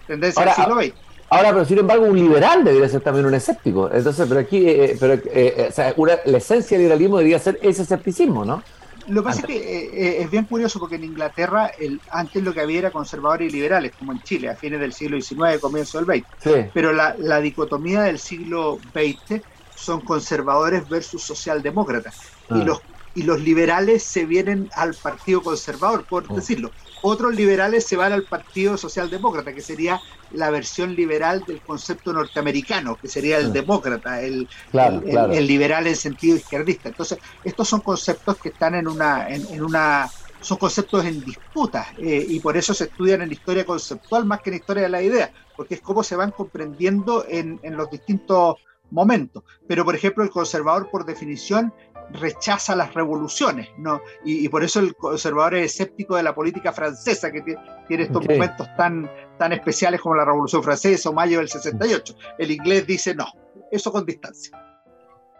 tendencias 0.05 0.45
del 0.45 0.55
siglo 0.55 0.81
XX. 0.81 1.07
Ahora, 1.29 1.51
pero 1.51 1.65
sin 1.65 1.77
embargo, 1.79 2.05
un 2.05 2.15
liberal 2.15 2.63
debería 2.63 2.87
ser 2.87 3.01
también 3.01 3.25
un 3.25 3.33
escéptico. 3.33 3.89
Entonces, 3.91 4.25
pero 4.27 4.39
aquí, 4.39 4.65
eh, 4.67 4.91
eh, 4.91 4.97
pero, 4.99 5.13
eh, 5.13 6.19
la 6.25 6.37
esencia 6.37 6.77
del 6.77 6.85
liberalismo 6.85 7.17
debería 7.17 7.39
ser 7.39 7.59
ese 7.61 7.81
escepticismo, 7.81 8.45
¿no? 8.45 8.63
Lo 9.07 9.21
que 9.21 9.25
pasa 9.25 9.39
es 9.41 9.45
que 9.45 10.21
es 10.21 10.29
bien 10.29 10.45
curioso 10.45 10.79
porque 10.79 10.95
en 10.95 11.05
Inglaterra 11.05 11.71
el, 11.79 11.99
antes 12.11 12.43
lo 12.43 12.53
que 12.53 12.61
había 12.61 12.79
era 12.79 12.91
conservadores 12.91 13.49
y 13.49 13.55
liberales, 13.55 13.93
como 13.97 14.11
en 14.11 14.21
Chile, 14.21 14.49
a 14.49 14.55
fines 14.55 14.79
del 14.79 14.93
siglo 14.93 15.19
XIX, 15.19 15.59
comienzo 15.61 16.03
del 16.03 16.23
XX. 16.41 16.71
Pero 16.73 16.91
la, 16.91 17.15
la 17.17 17.39
dicotomía 17.39 18.01
del 18.01 18.19
siglo 18.19 18.79
XX 18.93 19.41
son 19.75 20.01
conservadores 20.01 20.87
versus 20.89 21.23
socialdemócratas. 21.23 22.17
Y 22.49 22.61
ah. 22.61 22.63
los 22.65 22.81
y 23.17 23.23
los 23.23 23.41
liberales 23.41 24.03
se 24.03 24.25
vienen 24.25 24.69
al 24.75 24.93
Partido 24.93 25.41
Conservador, 25.41 26.05
por 26.05 26.31
mm. 26.31 26.35
decirlo. 26.35 26.71
Otros 27.01 27.33
liberales 27.33 27.83
se 27.83 27.97
van 27.97 28.13
al 28.13 28.23
Partido 28.23 28.77
Socialdemócrata, 28.77 29.53
que 29.53 29.61
sería 29.61 29.99
la 30.31 30.51
versión 30.51 30.95
liberal 30.95 31.43
del 31.47 31.59
concepto 31.61 32.13
norteamericano, 32.13 32.95
que 32.95 33.07
sería 33.07 33.39
el 33.39 33.51
demócrata, 33.51 34.21
el, 34.21 34.47
el, 34.71 35.47
liberal 35.47 35.87
en 35.87 35.95
sentido 35.95 36.37
izquierdista. 36.37 36.89
Entonces, 36.89 37.17
estos 37.43 37.67
son 37.67 37.81
conceptos 37.81 38.37
que 38.37 38.49
están 38.49 38.75
en 38.75 38.87
una, 38.87 39.27
en, 39.29 39.63
una 39.63 40.07
son 40.39 40.59
conceptos 40.59 41.03
en 41.03 41.19
disputa 41.25 41.87
eh, 41.97 42.23
y 42.29 42.39
por 42.39 42.55
eso 42.55 42.71
se 42.75 42.83
estudian 42.83 43.23
en 43.23 43.31
historia 43.31 43.65
conceptual 43.65 44.25
más 44.25 44.41
que 44.41 44.51
en 44.51 44.57
historia 44.57 44.83
de 44.83 44.89
la 44.89 45.01
idea, 45.01 45.31
porque 45.55 45.73
es 45.73 45.81
cómo 45.81 46.03
se 46.03 46.15
van 46.15 46.29
comprendiendo 46.29 47.25
en, 47.27 47.59
en 47.63 47.75
los 47.75 47.89
distintos 47.89 48.57
momentos. 48.91 49.43
Pero, 49.67 49.83
por 49.85 49.95
ejemplo, 49.95 50.23
el 50.23 50.29
conservador, 50.29 50.89
por 50.89 51.05
definición, 51.05 51.73
rechaza 52.11 52.75
las 52.75 52.93
revoluciones, 52.93 53.69
¿no? 53.77 54.01
Y, 54.23 54.47
por 54.49 54.63
eso 54.63 54.79
el 54.79 54.95
conservador 54.95 55.55
es 55.55 55.73
escéptico 55.73 56.15
de 56.15 56.23
la 56.23 56.33
política 56.33 56.71
francesa, 56.71 57.31
que 57.31 57.41
tiene, 57.41 58.03
estos 58.03 58.25
momentos 58.25 58.67
tan, 58.77 59.09
tan 59.37 59.53
especiales 59.53 60.01
como 60.01 60.15
la 60.15 60.25
Revolución 60.25 60.63
Francesa 60.63 61.09
o 61.09 61.13
Mayo 61.13 61.39
del 61.39 61.49
68. 61.49 62.15
El 62.37 62.51
inglés 62.51 62.87
dice 62.87 63.13
no, 63.13 63.25
eso 63.71 63.91
con 63.91 64.05
distancia. 64.05 64.57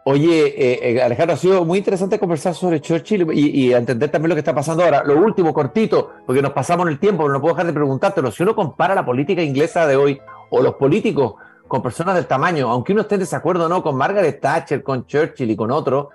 Oye, 0.10 0.54
eh, 0.58 0.80
eh, 0.82 1.02
Alejandro, 1.02 1.34
ha 1.34 1.38
sido 1.38 1.66
muy 1.66 1.80
interesante 1.80 2.18
conversar 2.18 2.56
sobre 2.56 2.80
Churchill 2.80 3.28
y, 3.34 3.74
entender 3.74 4.10
también 4.10 4.30
lo 4.30 4.36
que 4.36 4.40
está 4.40 4.56
pasando 4.56 4.84
ahora. 4.84 5.04
Lo 5.04 5.18
último, 5.18 5.54
cortito, 5.54 6.12
porque 6.26 6.42
nos 6.42 6.54
pasamos 6.54 6.88
el 6.88 6.98
tiempo, 6.98 7.24
pero 7.24 7.34
no 7.34 7.42
puedo 7.42 7.56
dejar 7.56 7.68
de 7.68 7.74
preguntártelo. 7.74 8.32
Si 8.32 8.42
uno 8.42 8.56
compara 8.56 8.96
la 8.96 9.06
política 9.06 9.42
inglesa 9.42 9.86
de 9.86 9.98
hoy 9.98 10.18
o 10.50 10.62
los 10.62 10.76
políticos 10.76 11.34
con 11.68 11.82
personas 11.82 12.16
del 12.16 12.26
tamaño, 12.26 12.70
aunque 12.70 12.94
uno 12.94 13.02
esté 13.02 13.16
en 13.16 13.20
desacuerdo 13.20 13.68
no 13.68 13.84
con 13.84 13.98
Margaret 13.98 14.40
Thatcher, 14.40 14.82
con 14.82 15.06
Churchill 15.06 15.52
y 15.52 15.58
con 15.58 15.72
otros, 15.72 16.08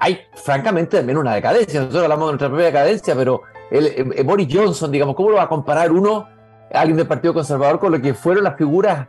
hay 0.00 0.18
francamente 0.34 0.96
también 0.96 1.18
una 1.18 1.34
decadencia. 1.34 1.80
Nosotros 1.80 2.02
hablamos 2.02 2.26
de 2.26 2.32
nuestra 2.32 2.48
propia 2.48 2.66
decadencia, 2.66 3.14
pero 3.14 3.42
el, 3.70 3.86
eh, 3.86 4.22
Boris 4.24 4.48
Johnson, 4.50 4.90
digamos, 4.90 5.14
¿cómo 5.14 5.30
lo 5.30 5.36
va 5.36 5.44
a 5.44 5.48
comparar 5.48 5.92
uno, 5.92 6.26
alguien 6.72 6.96
del 6.96 7.06
Partido 7.06 7.34
Conservador, 7.34 7.78
con 7.78 7.92
lo 7.92 8.00
que 8.00 8.14
fueron 8.14 8.44
las 8.44 8.56
figuras 8.56 9.06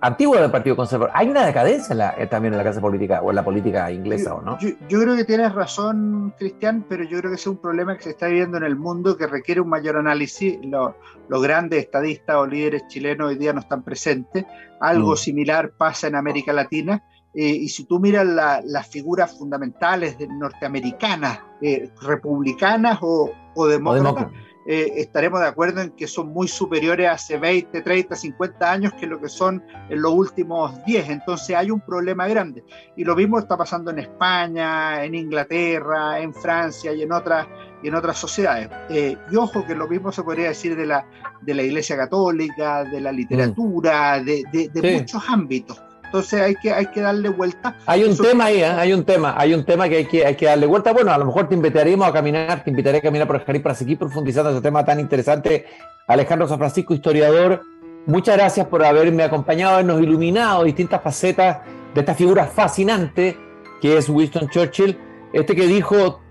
antiguo 0.00 0.36
del 0.36 0.50
Partido 0.50 0.76
Conservador. 0.76 1.12
Hay 1.14 1.28
una 1.28 1.44
decadencia 1.44 2.14
eh, 2.16 2.26
también 2.26 2.54
en 2.54 2.58
la 2.58 2.64
clase 2.64 2.80
política 2.80 3.20
o 3.22 3.30
en 3.30 3.36
la 3.36 3.44
política 3.44 3.90
inglesa, 3.92 4.34
¿o 4.34 4.42
no? 4.42 4.58
Yo, 4.58 5.00
creo 5.00 5.16
que 5.16 5.24
tienes 5.24 5.52
razón, 5.52 6.34
Cristian, 6.38 6.84
pero 6.88 7.04
yo 7.04 7.18
creo 7.18 7.30
que 7.30 7.36
es 7.36 7.46
un 7.46 7.58
problema 7.58 7.96
que 7.96 8.04
se 8.04 8.10
está 8.10 8.26
viviendo 8.26 8.56
en 8.56 8.64
el 8.64 8.76
mundo 8.76 9.16
que 9.16 9.26
requiere 9.26 9.60
un 9.60 9.68
mayor 9.68 9.96
análisis. 9.96 10.58
Los, 10.62 10.94
grandes 11.42 11.84
estadistas 11.84 12.36
o 12.36 12.46
líderes 12.46 12.86
chilenos 12.88 13.28
hoy 13.28 13.36
día 13.36 13.52
no 13.52 13.60
están 13.60 13.82
presentes. 13.82 14.44
Algo 14.80 15.12
mm. 15.12 15.16
similar 15.16 15.72
pasa 15.76 16.06
en 16.08 16.16
América 16.16 16.52
Latina. 16.52 17.04
Eh, 17.34 17.48
y 17.48 17.68
si 17.68 17.84
tú 17.84 18.00
miras 18.00 18.26
las 18.64 18.86
figuras 18.88 19.36
fundamentales 19.38 20.16
norteamericanas, 20.28 21.40
eh, 21.60 21.90
republicanas 22.00 22.98
o, 23.02 23.32
demócratas, 23.68 24.32
eh, 24.66 25.00
estaremos 25.00 25.40
de 25.40 25.46
acuerdo 25.46 25.80
en 25.80 25.90
que 25.90 26.06
son 26.06 26.32
muy 26.32 26.46
superiores 26.46 27.08
hace 27.08 27.38
20, 27.38 27.80
30, 27.80 28.14
50 28.14 28.70
años 28.70 28.92
que 28.94 29.06
lo 29.06 29.20
que 29.20 29.28
son 29.28 29.62
en 29.88 30.02
los 30.02 30.12
últimos 30.12 30.84
10. 30.84 31.08
Entonces 31.08 31.56
hay 31.56 31.70
un 31.70 31.80
problema 31.80 32.28
grande. 32.28 32.62
Y 32.94 33.04
lo 33.04 33.16
mismo 33.16 33.38
está 33.38 33.56
pasando 33.56 33.90
en 33.90 34.00
España, 34.00 35.02
en 35.02 35.14
Inglaterra, 35.14 36.20
en 36.20 36.34
Francia 36.34 36.92
y 36.92 37.02
en 37.02 37.10
otras, 37.10 37.48
y 37.82 37.88
en 37.88 37.94
otras 37.94 38.18
sociedades. 38.18 38.68
Eh, 38.90 39.16
y 39.30 39.36
ojo 39.36 39.64
que 39.66 39.74
lo 39.74 39.88
mismo 39.88 40.12
se 40.12 40.22
podría 40.22 40.48
decir 40.48 40.76
de 40.76 40.86
la, 40.86 41.06
de 41.40 41.54
la 41.54 41.62
Iglesia 41.62 41.96
Católica, 41.96 42.84
de 42.84 43.00
la 43.00 43.12
literatura, 43.12 44.22
de, 44.22 44.44
de 44.52 45.00
muchos 45.00 45.22
ámbitos. 45.26 45.82
Entonces 46.10 46.40
hay 46.40 46.56
que, 46.56 46.72
hay 46.72 46.86
que 46.86 47.00
darle 47.00 47.28
vuelta. 47.28 47.76
Hay 47.86 48.02
un 48.02 48.16
tema 48.16 48.46
ahí, 48.46 48.62
¿eh? 48.62 48.64
hay 48.64 48.92
un 48.92 49.04
tema, 49.04 49.32
hay 49.38 49.54
un 49.54 49.64
tema 49.64 49.88
que 49.88 49.98
hay 49.98 50.06
que, 50.06 50.26
hay 50.26 50.34
que 50.34 50.46
darle 50.46 50.66
vuelta. 50.66 50.92
Bueno, 50.92 51.12
a 51.12 51.18
lo 51.18 51.24
mejor 51.24 51.48
te 51.48 51.54
invitaríamos 51.54 52.08
a 52.08 52.12
caminar, 52.12 52.64
te 52.64 52.70
invitaré 52.70 52.98
a 52.98 53.00
caminar 53.00 53.28
por 53.28 53.36
el 53.36 53.42
jardín 53.42 53.62
para 53.62 53.76
seguir 53.76 53.96
profundizando 53.96 54.50
ese 54.50 54.60
tema 54.60 54.84
tan 54.84 54.98
interesante. 54.98 55.66
Alejandro 56.08 56.48
San 56.48 56.58
Francisco, 56.58 56.94
historiador, 56.94 57.62
muchas 58.06 58.36
gracias 58.36 58.66
por 58.66 58.84
haberme 58.84 59.22
acompañado, 59.22 59.74
habernos 59.74 60.02
iluminado 60.02 60.64
distintas 60.64 61.00
facetas 61.00 61.58
de 61.94 62.00
esta 62.00 62.16
figura 62.16 62.44
fascinante 62.44 63.38
que 63.80 63.96
es 63.96 64.08
Winston 64.08 64.48
Churchill. 64.48 64.98
Este 65.32 65.54
que 65.54 65.68
dijo, 65.68 66.22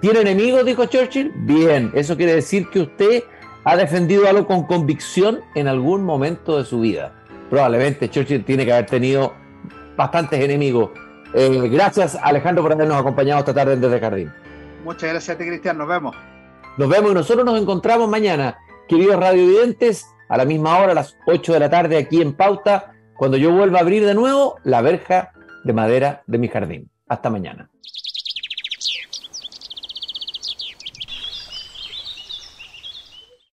¿tiene 0.00 0.22
enemigos? 0.22 0.64
Dijo 0.64 0.86
Churchill. 0.86 1.30
Bien, 1.44 1.92
eso 1.94 2.16
quiere 2.16 2.36
decir 2.36 2.70
que 2.70 2.80
usted 2.80 3.24
ha 3.64 3.76
defendido 3.76 4.26
algo 4.26 4.46
con 4.46 4.66
convicción 4.66 5.40
en 5.54 5.68
algún 5.68 6.04
momento 6.04 6.56
de 6.56 6.64
su 6.64 6.80
vida 6.80 7.19
probablemente 7.50 8.08
Churchill 8.08 8.44
tiene 8.44 8.64
que 8.64 8.72
haber 8.72 8.86
tenido 8.86 9.34
bastantes 9.96 10.40
enemigos. 10.40 10.90
Eh, 11.34 11.68
gracias 11.68 12.16
Alejandro 12.22 12.62
por 12.62 12.72
habernos 12.72 12.96
acompañado 12.96 13.40
esta 13.40 13.52
tarde 13.52 13.76
Desde 13.76 14.00
Jardín. 14.00 14.32
Muchas 14.84 15.10
gracias 15.10 15.34
a 15.34 15.38
ti 15.38 15.46
Cristian, 15.46 15.76
nos 15.76 15.88
vemos. 15.88 16.16
Nos 16.78 16.88
vemos 16.88 17.10
y 17.10 17.14
nosotros 17.14 17.44
nos 17.44 17.60
encontramos 17.60 18.08
mañana, 18.08 18.56
queridos 18.88 19.16
radiovidentes, 19.16 20.06
a 20.28 20.36
la 20.36 20.44
misma 20.44 20.78
hora, 20.78 20.92
a 20.92 20.94
las 20.94 21.16
8 21.26 21.52
de 21.52 21.60
la 21.60 21.68
tarde 21.68 21.98
aquí 21.98 22.22
en 22.22 22.32
Pauta, 22.32 22.92
cuando 23.16 23.36
yo 23.36 23.50
vuelva 23.50 23.78
a 23.78 23.82
abrir 23.82 24.06
de 24.06 24.14
nuevo 24.14 24.56
la 24.62 24.80
verja 24.80 25.32
de 25.64 25.72
madera 25.72 26.22
de 26.26 26.38
mi 26.38 26.48
jardín. 26.48 26.88
Hasta 27.08 27.28
mañana. 27.28 27.68